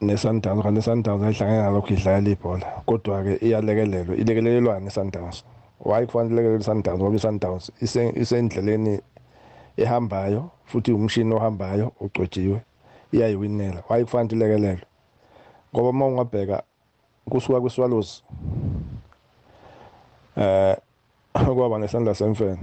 [0.00, 5.44] ne-Sundowns kanti i-Sundowns ayihlangene nalokho idlala ibhola kodwa ke iyalekelelwa ilekelelelwana i-Sundowns.
[5.84, 9.00] Why kufanele ilekelelwe i-Sundowns ngoba i-Sundowns ise- isendleleni
[9.76, 12.60] ehambayo futhi umshini ohambayo ogcotshiwe
[13.12, 13.82] iyayiwinela.
[13.88, 14.82] Why kufanele ilekelelwe
[15.74, 16.62] ngoba uma ungabheka
[17.30, 18.24] kusuka kwi-Swallows
[20.36, 20.76] eh
[21.32, 22.58] kwaba nesandla semfene.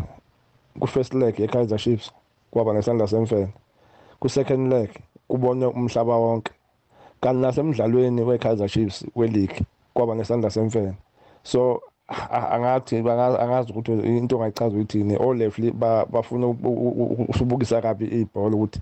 [0.79, 2.11] Ku-first leg ye-Kaizer Chiefs
[2.51, 3.53] kwaba nesandla semfene.
[4.19, 4.89] Ku-second leg
[5.29, 6.51] kubonwe umhlaba wonke.
[7.21, 10.93] Kanti nasemdlalweni we-Kaizer Chiefs we-league kwaba nesandla semfene.
[11.43, 15.71] So a- angathi angazi ukuthi into ongayichaza uyithini olefli
[16.11, 16.47] bafuna
[17.29, 18.81] usubukisa kabi ibhola ukuthi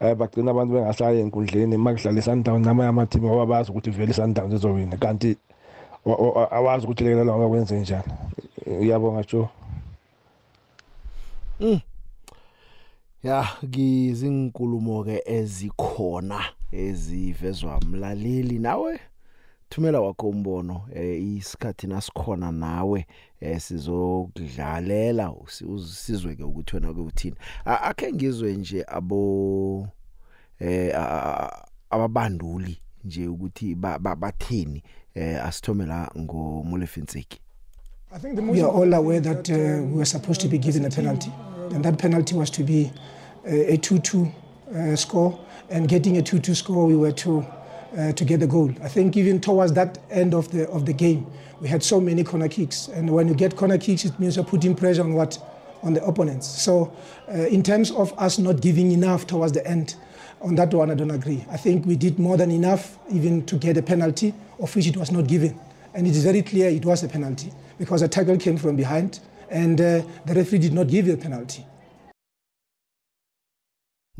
[0.00, 4.54] um bagcina abantu bengasayi enkundleni uma kudlala i-Sundowns namanye amathimu ngoba bazi ukuthi vele i-Sundowns
[4.54, 4.96] izowina.
[4.96, 5.36] Kanti
[6.04, 8.12] wa- wa- awazi ukuthi lekelelwa ngakwenze njani.
[8.80, 9.48] Uyabonga Joe
[11.60, 11.80] Mm.
[13.22, 16.40] Ya ngizinkulumo ke ezikhona
[16.72, 19.00] ezivezwa mlaleli nawe.
[19.72, 23.06] Thumela wakho umbono eh isikhathi nasikhona nawe
[23.40, 29.88] eh sizokudlalela usi- usizwe ke ukuthi wena ke uthini A- akhe ngizwe nje abo
[30.60, 34.82] eh a- a- ababanduli nje ukuthi ba- ba- bathini
[35.14, 37.38] eh asithome la ngoMulefinseki
[38.52, 41.32] We are all aware that uh, we were supposed to be given a penalty,
[41.74, 42.90] and that penalty was to be
[43.46, 44.26] uh, a 2 2
[44.74, 45.38] uh, score.
[45.70, 47.42] And getting a 2 2 score, we were to,
[47.96, 48.72] uh, to get the goal.
[48.82, 51.26] I think even towards that end of the, of the game,
[51.60, 52.88] we had so many corner kicks.
[52.88, 55.38] And when you get corner kicks, it means you're putting pressure on what?
[55.82, 56.46] On the opponents.
[56.46, 56.92] So,
[57.28, 59.96] uh, in terms of us not giving enough towards the end,
[60.40, 61.44] on that one, I don't agree.
[61.50, 64.96] I think we did more than enough even to get a penalty, of which it
[64.96, 65.58] was not given.
[65.94, 69.20] And it is very clear it was a penalty because a tackle came from behind
[69.50, 71.66] and uh, the referee did not give the penalty.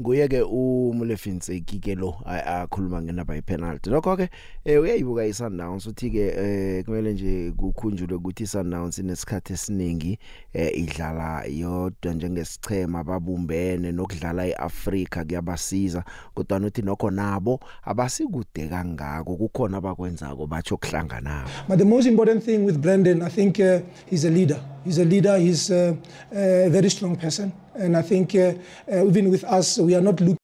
[0.00, 4.28] Nguye ke umulefinseki ke lo a- akhuluma ngenaba ipenalty lokho ke
[4.64, 10.18] eh, uyayibuka iSundowns uthi ke eh, kumele nje kukhunjulwe ukuthi iSundowns inesikhathi esiningi
[10.52, 16.04] eh, idlala yodwa njengesichema babumbene nokudlala eAfrika kuyabasiza.
[16.34, 22.64] Kodwa nothi nokho nabo abasikude kangako kukhona abakwenzako batsho kuhlangana But the most important thing
[22.64, 24.58] with Brandon, I think uh, he's a leader.
[24.84, 25.38] He's a leader.
[25.38, 25.94] He's uh,
[26.32, 28.54] a very strong person, and I think uh,
[28.90, 30.41] uh, even with us, we are not looking.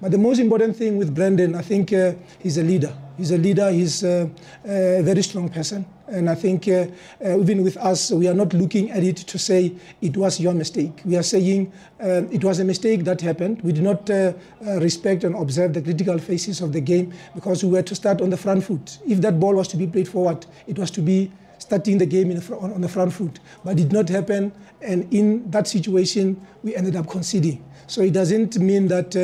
[0.00, 2.92] But the most important thing with Brandon, I think uh, he's a leader.
[3.16, 3.68] He's a leader.
[3.72, 4.28] He's uh,
[4.64, 6.86] a very strong person, and I think uh,
[7.24, 10.54] uh, even with us, we are not looking at it to say it was your
[10.54, 11.02] mistake.
[11.04, 13.60] We are saying uh, it was a mistake that happened.
[13.62, 14.34] We did not uh,
[14.64, 18.20] uh, respect and observe the critical phases of the game because we were to start
[18.20, 18.98] on the front foot.
[19.04, 22.28] If that ball was to be played forward, it was to be starting the game
[22.28, 23.40] the on the front foot.
[23.64, 27.64] But it did not happen, and in that situation, we ended up conceding.
[27.88, 29.16] So it doesn't mean that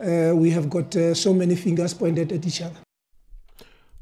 [0.00, 2.80] uh, uh, we have got uh, so many fingers pointed at each other.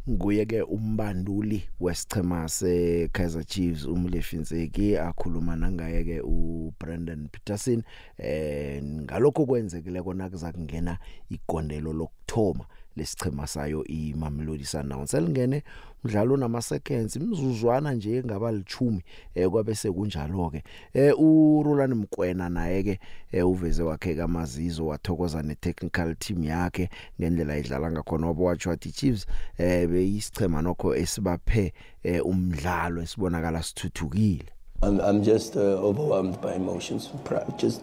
[0.08, 7.82] nguye ke umbanduli wesichema se Kaizer Chiefs umlefinseki akhuluma nangaye ke uBrandon Peterson
[8.18, 10.98] eh ngalokho kwenzekile kona kuza kungena
[11.30, 12.64] igondelo lokthoma
[12.96, 15.62] lesichema sayo iMamelodi Sundowns elingene
[16.04, 19.02] umdlalo nama seconds imizuzwana nje engaba lichumi
[19.34, 20.62] eh kwabe sekunjalo ke
[20.94, 23.00] eh uRolani Mkwena naye ke
[23.32, 29.26] eh, uveze wakhe kamazizo wathokoza netechnical team yakhe ngendlela idlala ngakhona wabowatsho wathi Chiefs
[29.58, 37.08] eh beyisichema nokho esibaphe eh, umdlalo esibonakala sithuthukile I'm, I'm just uh, overwhelmed by emotions,
[37.24, 37.82] pride, just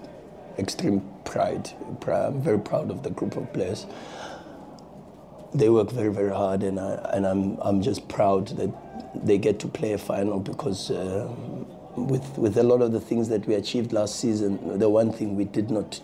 [0.60, 1.71] extreme pride.
[1.99, 2.28] pride.
[2.28, 3.88] I'm very proud of the group of players.
[5.56, 8.72] They work very, very hard, and, I, and I'm, I'm just proud that
[9.13, 11.32] they get to play a final because uh,
[11.96, 15.36] with, with a lot of the things that we achieved last season, the one thing
[15.36, 16.02] we did not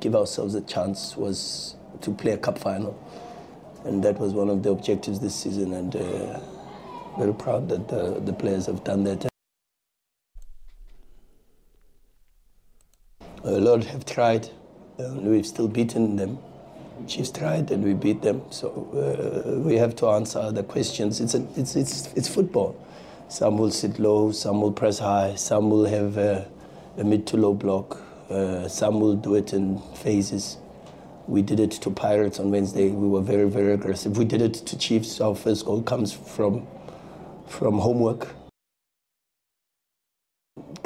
[0.00, 2.98] give ourselves a chance was to play a cup final.
[3.84, 6.40] And that was one of the objectives this season, and uh,
[7.18, 9.26] very proud that the, the players have done that.
[13.44, 14.50] A lot have tried.
[14.98, 16.38] Uh, we've still beaten them.
[17.06, 18.42] Chiefs tried and we beat them.
[18.50, 21.20] So uh, we have to answer the questions.
[21.20, 22.76] It's, a, it's, it's, it's football.
[23.28, 26.46] Some will sit low, some will press high, some will have a,
[26.98, 30.58] a mid to low block, uh, some will do it in phases.
[31.26, 32.90] We did it to Pirates on Wednesday.
[32.90, 34.18] We were very, very aggressive.
[34.18, 35.20] We did it to Chiefs.
[35.20, 36.66] Our first goal comes from,
[37.46, 38.28] from homework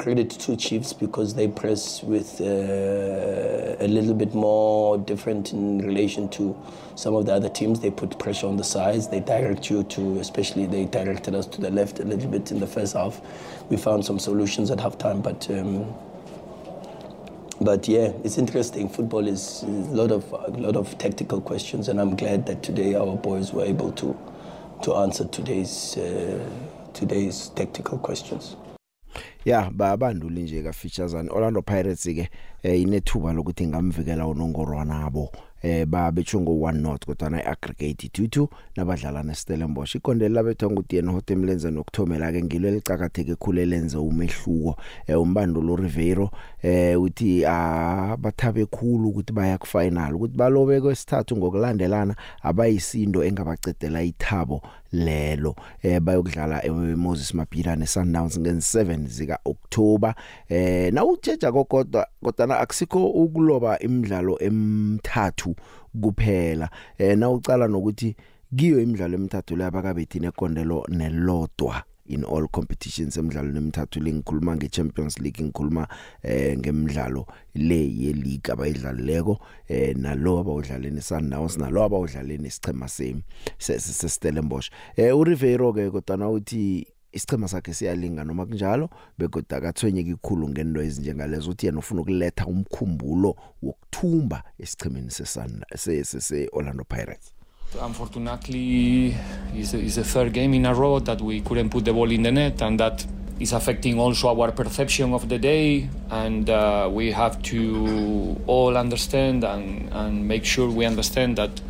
[0.07, 6.29] credit to Chiefs because they press with uh, a little bit more different in relation
[6.29, 6.55] to
[6.95, 7.81] some of the other teams.
[7.81, 9.09] They put pressure on the sides.
[9.09, 12.61] They direct you to, especially they directed us to the left a little bit in
[12.61, 13.19] the first half.
[13.69, 15.49] We found some solutions at halftime, but.
[15.49, 15.93] Um,
[17.59, 18.87] but yeah, it's interesting.
[18.87, 22.93] Football is a lot of a lot of tactical questions, and I'm glad that today
[22.93, 24.15] our boys were able to
[24.83, 26.39] to answer today's uh,
[26.93, 28.55] today's tactical questions.
[29.45, 32.29] Ya babanduli nje ka featuresani Orlando Pirates ke
[32.63, 38.47] eh, inethuba lokuthi ingamvikela unongorwana nabo eh babetsho ngo 1 not kodwa na aggregate 2-2
[38.75, 39.95] nabadlala neStellenbosch.
[39.95, 44.77] Ikonde labethwa nguDian Hotemlenze nokthomela ke ngilo elicakatheke khulu elenze umehluko.
[45.07, 46.31] Eh umbandolo Ribeiro
[46.63, 54.61] eh uthi abathabe khulu ukuthi baya ku final ukuthi balobe kwesithathu ngokulandelana abayisindo engabacedela ithabo.
[54.91, 60.15] Lelo eh bayokudlala eMoses Mapira neSundowns nge7 zika October
[60.49, 65.55] eh na ujeja kokodwa kodwa akusikho ukuloba imidlalo emithathu
[66.01, 66.69] kuphela.
[66.97, 68.15] Eh na ucala nokuthi
[68.55, 71.83] kiyo imidlalo emithathu laba kabethine ekondelo nelodwa.
[72.07, 75.87] In all competitions emidlalo nemithathu lengikhuluma ngeChampions League ngikhuluma
[76.23, 83.23] eh ngemidlalo le ye league abayidlalileko eh nalo abawudlaleni Sundowns nalo abawudlaleni isichema semi
[83.57, 84.71] se Stellenbosch.
[84.95, 91.51] Eh uRiveiro ke kodwa uthi isichema sakhe siyalinga noma kunjalo begoda akathwenye kikhulu ngento ezinjengalezo.
[91.51, 97.36] Uthi yena ufuna ukuletha umkhumbulo wokuthumba esichemeni se se Orlando Pirates.
[97.75, 99.13] Unfortunately,
[99.53, 102.09] it's a, it's a third game in a row that we couldn't put the ball
[102.09, 103.05] in the net, and that
[103.39, 105.89] is affecting also our perception of the day.
[106.09, 111.61] And uh, we have to all understand and, and make sure we understand that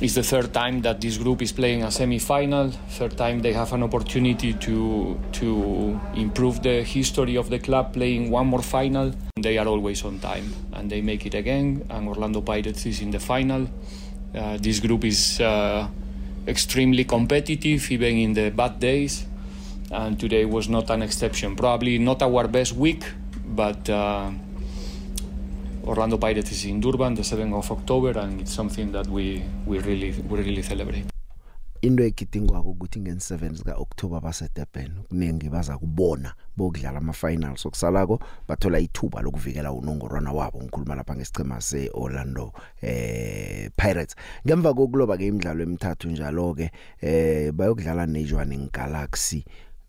[0.00, 2.70] it's the third time that this group is playing a semi-final.
[2.70, 8.30] Third time they have an opportunity to to improve the history of the club playing
[8.30, 9.12] one more final.
[9.36, 11.84] They are always on time, and they make it again.
[11.90, 13.68] And Orlando Pirates is in the final.
[14.34, 15.88] Uh, this group is uh,
[16.46, 19.26] extremely competitive, even in the bad days.
[19.90, 21.56] and today was not an exception.
[21.56, 23.04] Probably not our best week,
[23.44, 24.30] but uh,
[25.84, 29.78] Orlando Pirates is in Durban the 7th of October, and it's something that we we
[29.78, 31.17] really we really celebrate.
[31.82, 38.78] Into egidingwako ukuthi ngen7 zika October baseDurban kuningi baza kubona bokudlala ama finals okusalako bathola
[38.78, 42.52] ithuba lokuvikela unongorwana wabo ngikhuluma lapha ngesicema seOrlando
[42.82, 44.16] eh Pirates.
[44.46, 46.70] Ngemva kokuloba ke imidlalo emithathu njalo ke
[47.00, 49.44] eh bayokudlala neJohannesburg Galaxy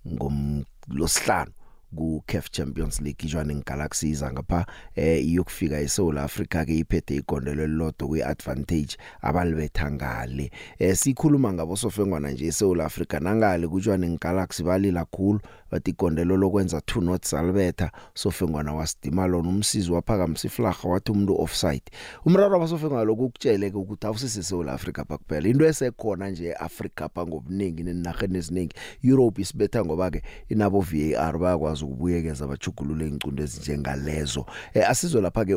[0.08, 1.52] ngomlosihlanu
[1.96, 4.66] ku CAF Champions League iJohannesburg Galaxy iza ngapha
[4.96, 12.32] eh iyokufika eSouth Africa ke iphethe igondelo elilodwa kwiadvantage abalibetha ngale eh sikhuluma ngabo sofengwana
[12.32, 15.40] nje eSouth Africa nangale kuJohannesburg Galaxy balila kakhulu
[15.72, 21.84] bathi igondelo lokwenza 2 knots alibetha sofengwana wasidima lona umsizi waphakamisa iflaga wathi umuntu offside.
[22.26, 28.38] Umraro abasofengwana lokukutshele ukuthi awusise eSouth Africa kuphela into esekhona nje eAfrica pha ngobuningi nenarheni
[28.38, 35.46] eziningi Europe isibetha ngoba ke inabo VAR bayakwazi ukubuyekeza abajugulule incunde ezinjengalezo eh asizwe lapha
[35.46, 35.56] ke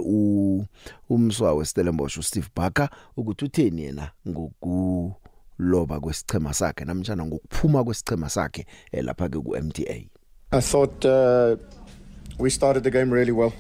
[1.09, 5.13] umswa weStellenbosch uSteve Barker ukuthi utheni yena ngoku
[5.59, 10.05] loba kwesichema sakhe namtjana ngokuphuma kwesichema sakhe eh, lapha ke ku MTA
[10.55, 11.57] I thought uh,
[12.39, 13.55] we started the game really well.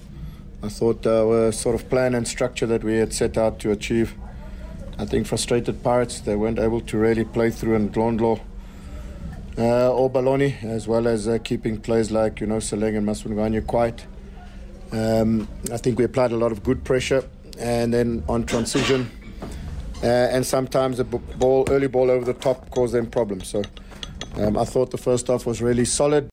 [0.63, 4.15] I thought our sort of plan and structure that we had set out to achieve.
[4.99, 8.41] I think frustrated Pirates, they weren't able to really play through and Glondlaw
[9.59, 13.67] uh, or Baloni, as well as uh, keeping players like, you know, Seleng and Maswanganya
[13.67, 14.07] quiet.
[14.93, 17.25] Um, I think we applied a lot of good pressure.
[17.59, 19.11] And then on transition,
[20.03, 23.49] uh, and sometimes b- ball, early ball over the top caused them problems.
[23.49, 23.63] So
[24.37, 26.29] um, I thought the first half was really solid.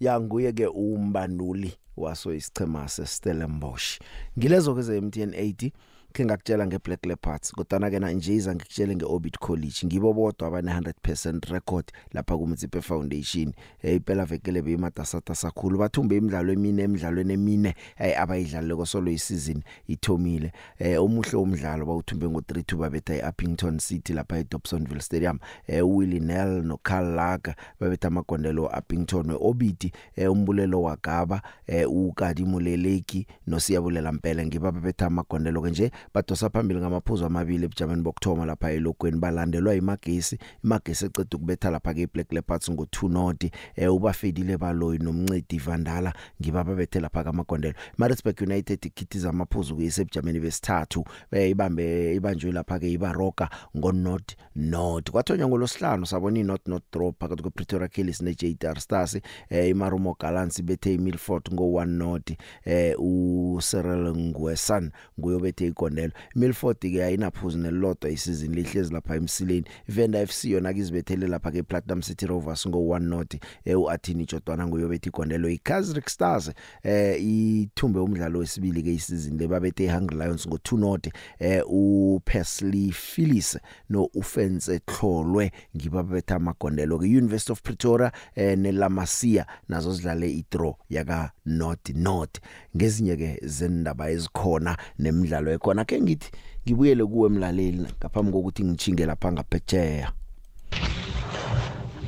[0.00, 3.98] ya nguye ke umbanduli waso isichema seStellenbosch
[4.38, 5.70] ngilezo ke ze MTN 80
[6.14, 9.86] khe ngakutshela ngeBlack Leopards kodwa ke na nje iza ngikutshele ngeOrbit College.
[9.86, 13.52] Ngibo bodwa abane 100% record lapha kuMtsipe Foundation.
[13.82, 15.78] Eh iphela vekele beyimatasata sakhulu.
[15.78, 17.74] Bathumbe imidlalo emine emidlalweni emine
[18.18, 20.52] abayidlalile kosolo isizini ithomile.
[20.98, 25.38] Omuhle umdlalo bawuthumbe ngo3-2 babetha eUppington City lapha eDobsonville Stadium.
[25.66, 29.92] Eh uWillie Nel noCarl Lager babetha amagondelo eUppington weOrbit
[30.30, 35.90] umbulelo wagaba eh uKadimo Leleki noSiyabulela Mpele ngibaba betha amagondelo ke nje.
[36.14, 39.18] Badosa phambili ngamaphuzu amabili ebujameni bokthoma lapha elokweni.
[39.18, 43.44] Balandelwa imagesi imagesi ecede ukubetha lapha ke Black Leopards ngo2 not
[43.76, 47.74] eh ubafedile baloyi nomncedi Vandala ngibaba bethe lapha kamagondelo.
[47.98, 51.04] Maritzburg United ikhithiza amaphuzu kuyisebujameni besithathu.
[51.48, 57.42] Ibambe ibanjwe lapha ke ibaroka ngo not not kwathonywa ngolosihlanu sabona i-not not draw phakathi
[57.42, 59.20] kwePretoria Kellys neJTR Stars.
[59.48, 62.30] Eh iMarumo Gallants bethe iMilford ngo 1 not
[62.64, 65.93] eh uCyril Ngwesan nguyobethe igondelo
[66.34, 69.64] Milford ke ayinaphuzu nelilodwa isizini lihlezi lapha emsileni.
[69.88, 73.34] Venda FC yona kizibethele lapha ke Platinum City Rovers ngo 1 not
[73.64, 75.48] eh uAthini Jotwana nguyobethe igondelo.
[75.48, 81.62] iKaizer Stars eh ithumbe umdlalo wesibili ke isizini lebabethe iHungry Lions ngo 2 not eh
[81.66, 83.58] uPesley Phyllis
[83.90, 91.30] no Ufense Hlolwe ngibabetha amagondelo ke University of Pretoria eh neLamasia nazo zidlale idraw yaka
[91.46, 92.40] North North
[92.76, 96.30] ngezinye ke zendaba ezikhona nemidlalo ekhona ke ngithi
[96.66, 100.12] ngibuyele kuwe emlaleli ngaphambi kokuthi ngichinge lapha ngaphetsheya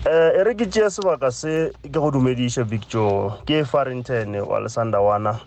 [0.07, 5.41] Eh ere ke tšea sebaka se ke go dumediše Victor ke Farrington wa Lesandawana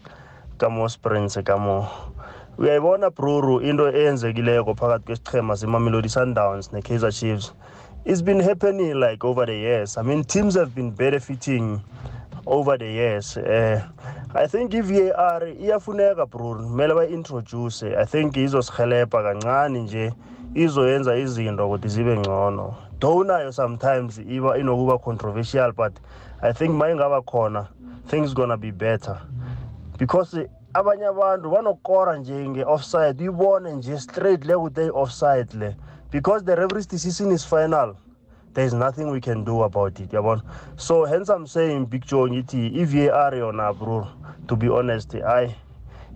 [0.59, 1.87] ka mo Springs ka mo.
[2.59, 7.53] Uyayibona bruru into eyenzekileko phakathi kwesichema seMamelodi Sundowns neKaizer Chiefs.
[8.05, 9.97] It's been happening like over the years.
[9.97, 11.81] I mean teams have been benefiting
[12.47, 13.37] over the years.
[13.37, 13.83] Uh,
[14.35, 20.13] i think i-var iyafuneka bro kumele ba-introduce i think izosihelebha kancane nje.
[20.55, 22.75] Izoyenza izinto ukuthi zibe ngcono.
[22.99, 25.93] Though nayo sometimes iba inokuba controversial but
[26.41, 27.67] i think ma ingaba khona
[28.07, 29.21] things gonna be better.
[29.97, 33.19] Because abanye abantu banokora nje nge-offside.
[33.21, 35.75] Uyibone nje straight le kuthi offside le.
[36.11, 37.95] Because the referee's decision is final
[38.53, 40.41] there's nothing we can do about it yabona?
[40.75, 44.07] So hence i'm saying big joe ngithi i-var yona bro
[44.47, 45.55] to be honest ayi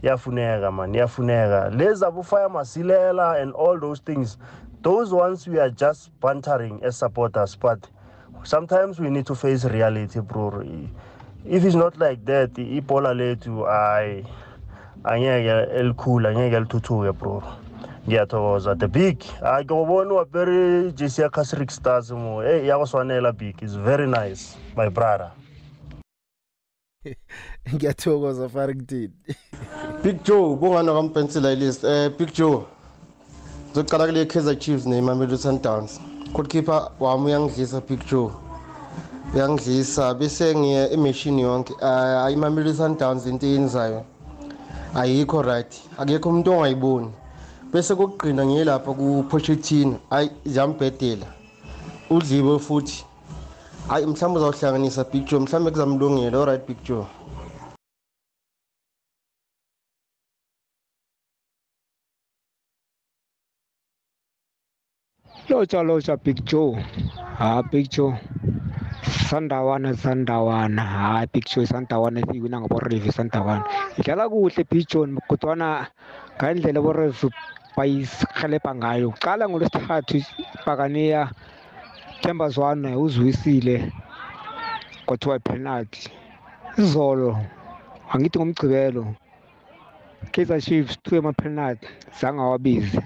[0.03, 1.69] iyafuneka man iyafuneka.
[1.69, 4.37] Lezi abufire masilela and all those things
[4.81, 7.87] those ones we are just bantering as supporters but
[8.43, 10.61] sometimes we need to face reality bro.
[11.45, 14.25] If it's not like that ibhola lethu ayi
[15.03, 17.43] angeke elikhulu angeke lithuthuke bro.
[18.07, 19.23] Ngiyathokoza the big.
[19.41, 23.63] Hayi ke ubona uapere jesi ya casric stars mo hey ya go swanela big.
[23.63, 25.31] Is very nice my brother.
[27.73, 29.11] Ngiyathokoza Farrington
[30.03, 32.65] Big Joe bongana kampensela list eh Big Joe
[33.73, 35.99] Zoqala kule Kaizer Chiefs neMamelodi Sundowns
[36.33, 38.31] goalkeeper wami uyangidlisa Big Joe.
[39.35, 41.73] Uyangidlisa bese ngiye emashini yonke.
[41.81, 44.05] Ah, ayimameli sundowns into eyenzayo.
[44.95, 45.81] Ayikho right.
[45.97, 47.11] Akekho umuntu ongayiboni.
[47.74, 51.26] Bese kokugqina ngiye lapha ku-pochettino hayi ziyambhedela.
[52.09, 53.05] Udliwe futhi.
[53.88, 56.38] Hayi mhlawumbe uzawuhlanganisa big joe mhlawumbe kuzamlungela.
[56.38, 57.07] Alright big joe.
[65.49, 66.78] Lotsha lotsha big joe.
[67.38, 68.13] Ha big joe.
[69.30, 70.82] Sandawana sandawana.
[70.82, 73.65] Hayi big joe sandawana esiyiwina ngaborevi sandawana.
[73.97, 75.88] Idlala kuhle big john kodwana
[76.38, 77.30] ngandlela borevi
[77.78, 79.11] bayisihelebha ngayo.
[79.11, 80.17] Kuqala ngolwesithathu
[80.55, 81.21] ibhakaniya
[82.21, 83.91] themba zwane uziwisile
[85.05, 86.09] kwathiwa ipenalty
[86.78, 87.30] izolo
[88.11, 89.03] angithi ngomgcibelo
[90.32, 91.88] kaizer chiefs two emapenalty
[92.19, 92.99] zange awabizi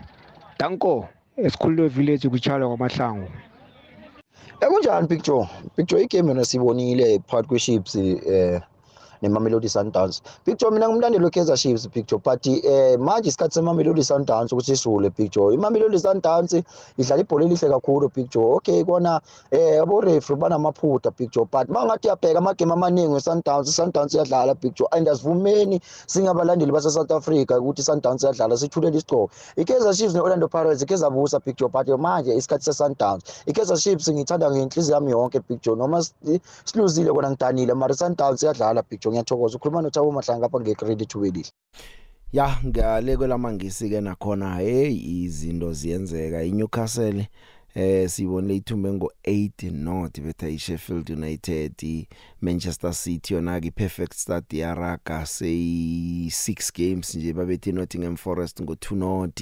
[0.60, 3.28] danko esikhululwe village kutshalwa kwamahlangu.
[4.62, 5.48] Ekunjani big joe?
[5.76, 8.62] Big joe igame yona siyibonile phakathi kwe-chiefs eh
[9.22, 10.22] nemamelodi sundowns.
[10.46, 15.32] Joe mina ngumlandeli we-kaizer chiefs joe but eh manje isikhathi semamelodi sundowns ukuthi sisule big
[15.32, 15.54] joe.
[15.54, 16.54] Imamelodi sundowns
[16.98, 18.56] idlala ibhola elihle kakhulu joe.
[18.56, 24.56] Okay kona eh aborefri banamaphutha joe but uma ngathi uyabheka amagame amaningi we-sundowns i-sundowns iyadlala
[24.74, 30.82] joe and asivumeni singabalandeli base-south africa ukuthi i-sundowns iyadlala sithulele isigcobo i-kaizer chiefs ne-orlando pirates
[30.82, 35.76] ikhe zabusa big joe but manje isikhathi se-sundowns i-kaizer chiefs ngiyithanda ngenhliziyo yami yonke joe
[35.76, 40.60] noma si- siluzile kona ngidanile mara i-sundowns iyadlala big joe ngiyathokoza ukhuluma nothabo mahlanga apha
[40.60, 41.52] nge-credit welihle
[42.34, 46.44] ya ngale kwelamangisi ke nakhona hey izinto ziyenzeka.
[46.44, 47.28] iNewcastle
[47.80, 51.74] eh sibonile ithumbe ngo8 not betha iSheffield United
[52.42, 58.96] iManchester City yona ke perfect start yaraga say 6 games nje babethe Nottingham Forest ngo2
[58.96, 59.42] not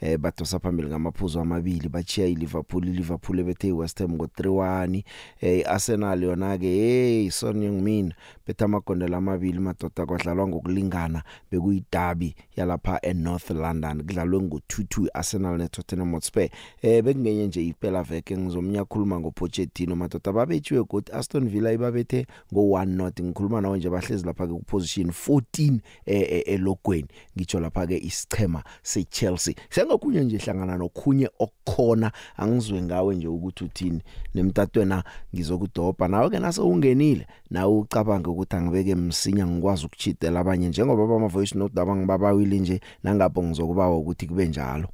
[0.00, 5.02] eh badosa phambili ngamaphuzu amabili bachiya iLiverpool iLiverpool bethe iWest Ham ngo3-1
[5.40, 8.14] eh Arsenal yona ke hey Son Heung-min
[8.46, 16.48] betha amagondela amabili madoda kwadlalwa ngokulingana bekuyidabi yalapha eNorth London kudlalwe ngo2-2 Arsenal neTottenham Hotspur.
[16.82, 23.20] Eh bekungenye nje iphela veke ngizomnyakhuluma ngoPochettino madoda babethiwe god Aston Villa ibabethe ngo1 not
[23.20, 27.08] ngikhuluma nawe nje bahlezi lapha ke kuposition 14 eh elogweni.
[27.36, 29.54] Ngitsho lapha ke isichema seChelsea.
[29.70, 34.00] Sengokunye nje hlangana nokhunye okukhona angizwe ngawe nje ukuthi uthini.
[34.34, 35.02] Nemtatweni
[35.34, 36.08] ngizokudobha.
[36.08, 40.68] Nawe ke nase ungenile nawe ucabange ukuthi angibeke msinya ngikwazi ukuchitela abanye.
[40.68, 44.88] Njengoba bama voice note abangibabawile nje nangapho ngizokubawa ukuthi kube njalo.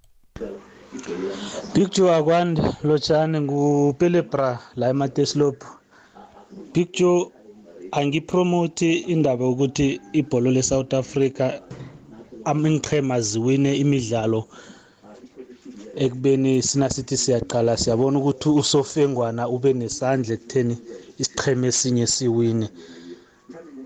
[1.74, 5.58] Big Joe akwande lotshane ngupele bra la emateslop.
[6.74, 7.30] Big Joe
[7.92, 11.44] angipromote indaba ukuthi ibhola leSouth Africa
[12.50, 14.40] aminqhema ziwine imidlalo
[16.04, 17.76] ekubeni sina sithi siyaqala.
[17.76, 20.74] Siyabona ukuthi usofengwana ube nesandla ekutheni
[21.22, 22.66] isiqhema esinye siwine.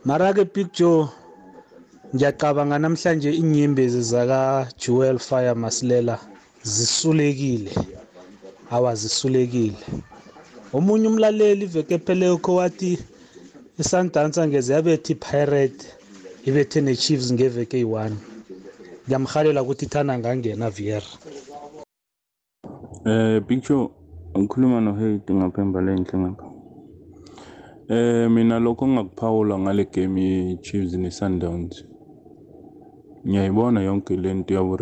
[0.05, 1.09] Mara ke Big Joe
[2.15, 6.17] ngiyacabanga namhlanje inyembezi zaka Jewel Fire Masilela
[6.73, 7.73] zisulekile
[8.75, 9.81] awazisulekile
[10.77, 12.91] omunye umlaleli iveke epheleyo kho wathi
[13.81, 15.85] iSundowns angeze yabetha iPirate
[16.49, 18.13] ibethe neChiefs ngeveke eyi-1
[19.05, 21.11] ngiyamhalela ukuthi ithana ngangena Viera
[23.05, 23.91] Eh Big Joe
[24.39, 26.47] ngikhuluma no Hate ngaphemba lenhle ngapha.
[27.89, 31.85] Eh mina lokho ngakuphawula ngale game yeChiefs neSundowns.
[33.27, 34.77] Ngiyayibona yonke lento yabo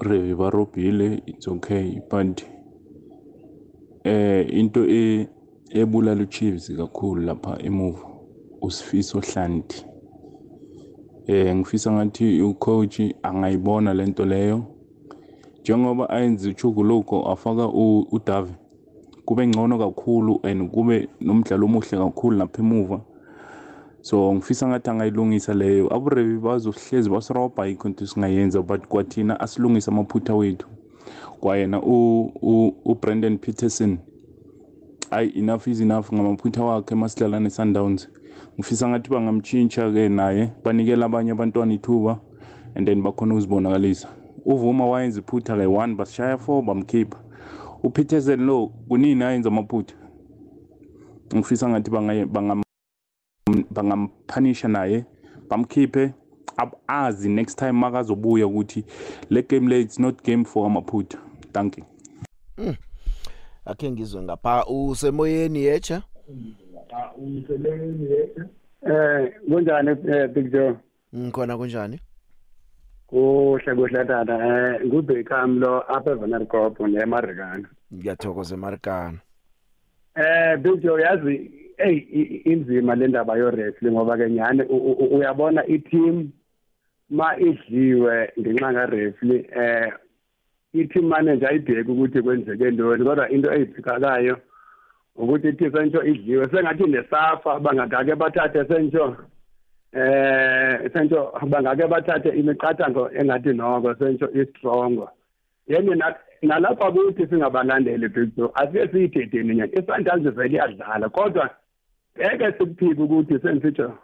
[0.00, 2.42] Revi barobhile it's okay but
[4.04, 5.28] eh into e
[5.70, 8.06] ebulala uChiefs kakhulu lapha emuva
[8.62, 9.84] usifiso Hlanti.
[11.26, 14.64] Eh ngifisa ngathi ucoach angayibona lento leyo
[15.60, 18.52] njengoba ayenze uchuguluko afaka u- uDavi
[19.24, 23.00] kube ngcono kakhulu and kube nomdlalo omuhle kakhulu lapha emuva
[24.02, 25.94] so ngifisa ngathi angayilungisa leyo.
[25.94, 30.66] Aburevi bazohlezi basirobha yikho into singayenza but kwathina asilungise amaphutha wethu.
[31.40, 33.98] Kwayena u- u- ubrandon peterson
[35.10, 38.08] ayi enough is enough ngamaphutha wakhe masidlala ne-sundowns
[38.58, 42.20] ngifisa ngathi bangamtshintsha-ke naye banikele abanye abantwana ithuba
[42.74, 44.08] and then bakhona ukuzibonakalisa.
[44.44, 47.18] Uvuma wayenza iphutha-ke one basishaya four bamkhipha.
[47.82, 49.94] Upeterson lo kunini ayenza amaphutha?
[51.34, 52.62] Ngifisa ngathi bangay- bangam-
[53.72, 55.04] bangamphanisha naye
[55.48, 56.14] bamkhiphe
[56.56, 58.84] ab- azi next time makazobuya ukuthi
[59.30, 61.18] le game le it's not game for amaphutha
[61.52, 61.84] thank you
[62.58, 62.74] Mm.
[63.64, 66.02] akhe ngizwe ngapha usemoyeni yecha
[68.86, 70.74] Eh kunjani eh Big Joe?
[71.16, 72.00] ngikhona kunjani
[73.06, 74.34] Kuhle kuhle tata.
[74.46, 77.68] Eh ngubhekam lo apha eVanderkop neMarikana.
[77.94, 79.18] ngiyathokoza emarikana
[80.16, 81.96] eh Bijo yazi hey
[82.44, 84.62] inzima le ndaba yo wrestling ngoba ke nyane
[85.10, 86.32] uyabona i team
[87.10, 89.92] ma idliwe ngenxa ka referee eh
[90.74, 94.36] i-team manager ayibheke ukuthi kwenzeke ntoni kodwa into eyiphikakayo
[95.16, 99.16] ukuthi ithi sentsho idliwe sengathi nesafa bangakake bathathe sentsho
[99.92, 105.08] eh sentsho bangake bathathe imiqathango engathi noko sentsho istrongo
[105.68, 111.50] yena nalapha kuthi singabalandeli big asike siyidedeni nyana isandals vele iyadlala kodwa
[112.18, 113.98] ngeke sikuphike ukuthi sensitsho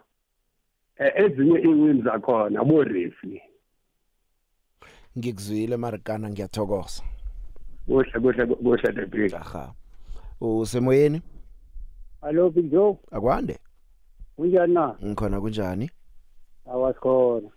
[1.15, 3.41] ezinye iwin zakhona bo referee
[5.17, 7.03] ngikuzwile marikana ngiyathokoza.
[7.87, 9.73] Kuhle kuhle kuhle the big aha
[10.41, 11.21] usemoyeni?
[12.21, 13.59] Hello Big Joe akwande?
[14.35, 14.95] Kunjani na?
[15.03, 15.91] Ngikhona kunjani?
[16.65, 17.49] Awasikhona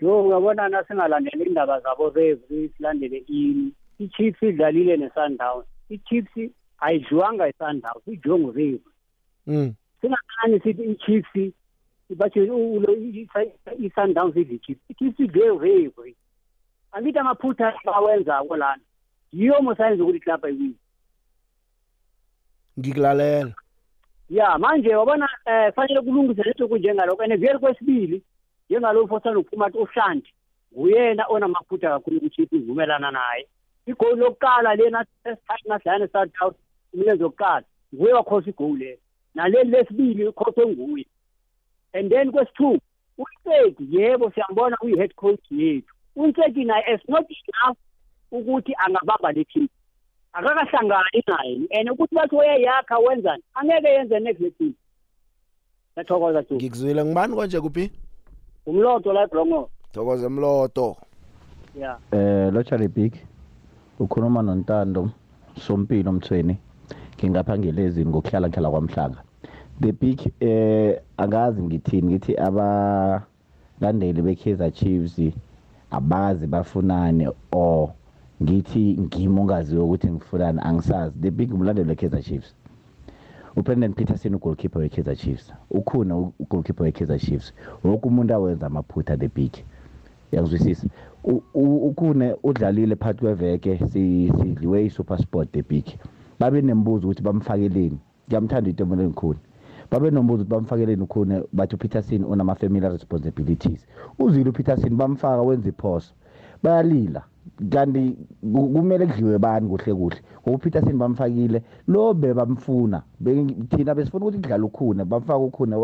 [0.00, 3.72] Jo uyabona nasingalandeli indaba zabo referee silandele ini.
[3.98, 8.93] iChiefs idlalile neSundowns iChiefs ayidliwanga iSundowns ijongo referee
[9.46, 9.74] mm.
[10.00, 11.52] Singakani sithi iChiefs
[12.16, 12.40] bathi
[13.78, 16.16] i-Sundowns idli iChiefs iChiefs idle referee
[16.92, 18.82] angithi amaphutha bawenzako lana
[19.32, 20.76] yiyo mosayenza ukuthi club ayiwini.
[22.78, 23.54] Ngikulalela.
[24.30, 28.22] Ya manje wabona eh fanele kulungise lento kunjengalokho and vele kwesibili
[28.70, 30.32] njengalo fosana uphuma uhlanti
[30.72, 33.48] nguyena onamaphutha kakhulu ukuthi ivumelana naye.
[33.86, 36.56] Igoli lokuqala lena esithathu nasidlana South South
[36.92, 37.64] imilenze yokuqala
[37.94, 38.98] nguye wakhosa igoli le
[39.34, 41.06] naleli lesibili ukhoswe nguye.
[41.92, 42.80] And then kwesithu
[43.18, 45.94] uNtseki yebo siyambona uyi head coach yethu.
[46.16, 47.76] uNtseki naye is not enough
[48.32, 49.68] ukuthi angabamba le team.
[50.32, 51.80] Akakahlangani naye.
[51.80, 53.42] And ukuthi bathi uyayakha wenzani?
[53.54, 54.74] Angeke yenze next team
[55.92, 57.04] Ngiyathokoza tu ngikuzwile.
[57.04, 57.90] Ngibani konje kuphi?
[58.66, 60.96] Umloto la Brongo thokoza mloto.
[61.78, 61.98] Yeah.
[62.12, 63.12] Eh lochari big
[63.98, 65.10] ukhuluma nontando
[65.60, 66.56] sompilo mthweni.
[67.18, 69.20] Ngingapha ngelezini ngokuhlala ngihlala kwamhlanga.
[69.80, 75.20] The big eh angazi ngithini ngithi abalandeli bekaizer chiefs
[75.90, 77.92] abazi bafunani or
[78.42, 81.18] ngithi ngimi ongaziyo ukuthi ngifunani angisazi.
[81.20, 82.54] The big umlandeli we-kaizer chiefs
[83.56, 85.52] ubrandon peterson ugoalkeeper we-kaizer chiefs.
[85.70, 87.52] Ukhuna ugoalkeeper we-kaizer chiefs.
[87.84, 89.52] Woke umuntu awenza amaphutha the big.
[90.32, 90.86] Yakuzwisisa
[91.54, 95.84] ukhune udlalile phakathi kweveke sidliwe i-super sport the big.
[96.40, 97.98] Babe nembuzo ukuthi bamfakeleni.
[98.28, 99.40] Ngiyamthanda itomeleni khune
[99.90, 103.86] babe nombuzo ukuthi bamfakeleni ukhune bathi upeterson unama-familiar responsibilities.
[104.18, 106.12] Uzile upeterson bamfaka wenza iphoso.
[106.62, 107.22] Bayalila.
[107.70, 108.16] Kanti
[108.52, 110.20] kumele kudliwe bani kuhle kuhle?
[110.42, 111.62] Ngoba upeterson bamfakile.
[111.88, 113.02] Lo bebamfuna
[113.70, 115.76] thina besifuna ukuthi kudlala ukhune bamfaka ukhune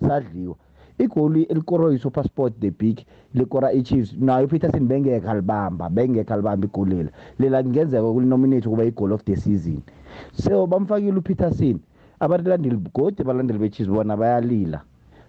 [0.00, 0.56] sadliwa.
[0.98, 4.12] Igoli elikoro yi-super sport the big likora i-chiefs.
[4.12, 9.36] Nayo upeterson bengekho alibamba bengekho alibamba igoli lela lela kungenzeka kulinominate ukuba i-goal of the
[9.36, 9.82] season.
[10.32, 11.80] So bamfakile upeterson
[12.20, 14.82] abalandeli godi abalandeli be-chiefs bona bayalila.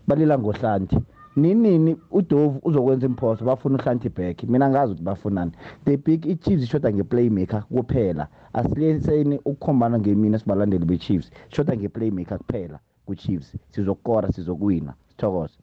[0.07, 0.97] Balila ngohlanti.
[1.35, 4.43] Ninini uDove uzokwenza imphoso bafuna uHlanti back.
[4.43, 5.51] Mina ngazi ukuthi bafunani.
[5.85, 8.27] The big iChiefs ishoda ngeplaymaker kuphela.
[8.53, 11.31] Asileseni ukukhombana ngemina sibalandeli beChiefs.
[11.51, 13.57] Ishoda ngeplaymaker kuphela kuChiefs.
[13.71, 15.53] Sizokukora sizokuwina sithokoze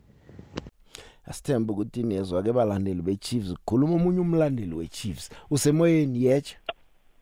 [1.27, 5.31] asithemba ukuthi nezwa ke balandeli beChiefs kukhuluma umunye umlandeli weChiefs.
[5.51, 6.57] Usemoyeni yeche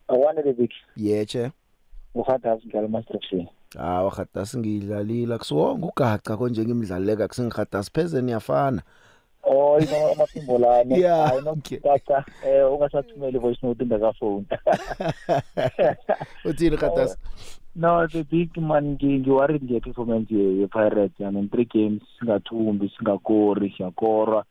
[0.08, 0.70] awanele big.
[0.96, 1.50] Yeche
[2.14, 3.20] uHadass njalo master
[3.78, 8.82] Ah wakhatasi ngidlalile akusiwonke ugaca konje ngimdlaleka kusengikhatasi phezeni yafana
[9.42, 10.96] Oh ino amaphimbo lana.
[10.96, 14.46] Yeah, hayi nokucaca eh ungasathumeli voice note ngakafoni
[16.44, 17.16] uthini khatasi
[17.76, 23.74] No the big man ngiworried nge performance ye Pirates I mean three games singathumbi singakori
[23.76, 24.44] siyakora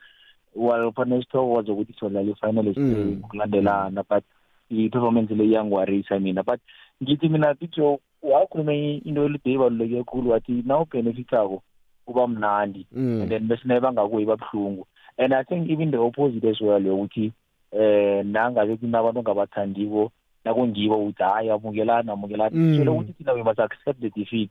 [0.55, 2.73] well fanele sithokoze ukuthi sodlala i-final
[3.21, 4.23] kulandelana but
[4.69, 6.59] i-performance le iyangiwarisa mina but
[7.03, 11.61] ngithi mina picture wakhulume into elide ibaluleke kakhulu wathi na ubhenefitako
[12.05, 14.85] kuba mnandi and then bese naye bangakuyi babuhlungu.
[15.17, 17.31] And i think even the opposite as well yokuthi
[17.71, 20.11] eh nangabe kunabantu ongabathandiko
[20.45, 22.73] nakungibo ukuthi hayi amukelana amukelana Mm.
[22.75, 24.49] tshela ukuthi thina we must accept the defeat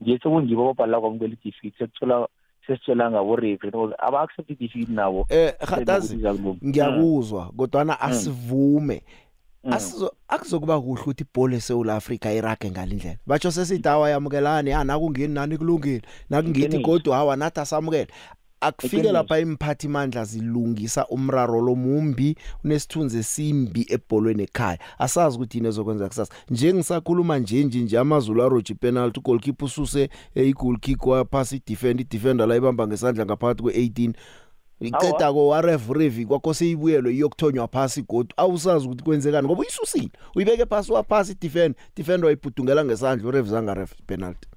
[0.00, 2.28] nje sekungibo babhalela kwamukela i-defeat sekuthola
[2.66, 6.58] sesitshela ngabo referee no aba-accept i-defeat nabo eh Sebe khatasi ukuthi zakulunga.
[6.68, 7.98] ngiyakuzwa kodwana Mm.
[8.10, 9.02] asivume
[9.64, 9.72] Mm.
[9.72, 15.58] asizo akuzokuba kuhle ukuthi ibhola eSouth Africa irage ngalindlela batsho sesidawa yamukelani ya nakungeni nani
[15.58, 16.88] kulungile nakungithi Iqiniso.
[16.90, 18.06] kodwa hawa nathi asamukela
[18.60, 19.12] akufike Iqiniso.
[19.12, 24.78] lapha imphathi mandla zilungisa umraro lomumbi unesithunzi esimbi ebholweni ekhaya.
[24.98, 26.34] Asazi ukuthi yini ezokwenza kusasa.
[26.50, 32.46] Njengisakhuluma nje nje nje amazulu aroji penalty goalkeeper ususe eh, i-goal kick waphasi i-defend i-defender
[32.46, 34.12] la ibamba ngesandla ngaphakathi kwe-18
[34.80, 38.34] iceda ko waref revi kwakho seyibuyelwe iyokuthonywa phasi godu.
[38.36, 40.10] Awusazi ukuthi kwenzekani ngoba uyisusile.
[40.34, 44.48] Uyibeke phasi waphasi defend defender wayibhudungela ngesandla uref zanga ref penalty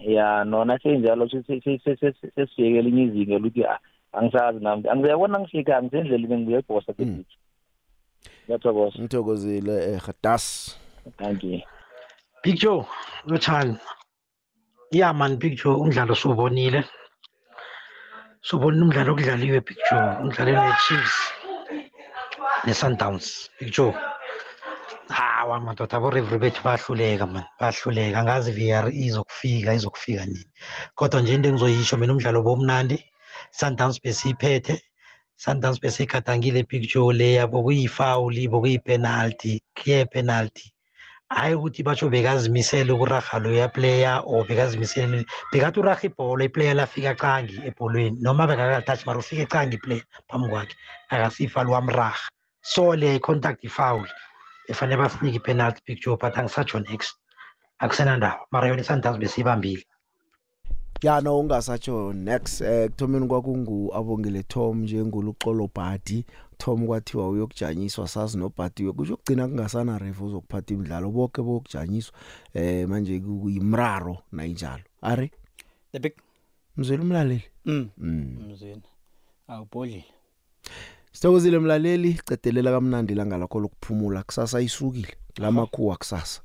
[0.00, 3.78] ya nona senjalo sesifike elinye izinga lokuthi ah,
[4.12, 4.88] angisazi nami.
[4.88, 7.30] Angiyabona ngifika angisendlela bengibuye ebhosa beach
[8.44, 8.98] ngiyathokoza.
[8.98, 10.76] Ngithokozile eh Gadas
[11.18, 11.60] thank you.
[12.42, 12.86] Big Joe
[13.26, 13.78] Lotshani.
[14.92, 16.84] Yeah man Big Joe umdlalo siwubonile.
[18.42, 20.16] Sobona umdlalo okudlaliwe Big Joe.
[20.22, 21.16] Umdlalo ne-Chiefs
[22.66, 23.50] ne-Sundowns.
[23.60, 23.94] Big Joe.
[25.40, 27.44] Hawa madoda abo-referee bethu bayahluleka man.
[27.60, 28.18] Bayahluleka.
[28.20, 30.50] Angazi i-VAR izokufika izokufika nini.
[30.94, 32.98] Kodwa nje into engizoyisho mina umdlalo bomnandi
[33.50, 34.82] Sundowns besiyiphethe
[35.36, 40.72] Sundowns besiyigadangile Big Joe leya bokuyifawuli bokuyipenalty clear penalty.
[41.28, 47.56] Hayi ukuthi batsho bekazimisele ukuraha loya player or bekazimisele bekathi uraha ibhola iplayer lafika qangi
[47.68, 50.74] ebholweni noma bekakatouch mara ufike qangi iplayer phambi kwakhe
[51.08, 52.28] akasifali wamraha
[52.62, 54.08] so le contact ifoul
[54.70, 57.16] efanele basinike ipenalty picture but angisatsho next.
[57.78, 59.84] Akusenandaba mara yona isundowns besiyibambile.
[61.02, 66.26] Ya no ungasatsho next eh kuthomeni kwakungu abongile Tom njengoluxolo bhadi
[66.58, 71.10] Tom kwathiwa uyokujanyiswa sazi nobhadi kusho kugcina kungasana ref uzokuphatha imidlalo.
[71.10, 72.14] Bonke bokujanyiswa
[72.54, 74.82] eh manje kuyimraro nayinjalo.
[75.02, 75.30] Are?
[75.92, 76.12] The big
[76.76, 77.44] mzweli umlaleli.
[77.64, 77.88] Mm.
[77.98, 78.36] Mm.
[78.50, 78.82] Mzweni
[79.48, 80.04] awubhodlile.
[81.12, 82.20] Sithokozile mlaleli.
[82.28, 84.22] Cedelela kamnandi langa lakho lokuphumula.
[84.22, 86.40] Kusasa isukile lamakhuwa kusasa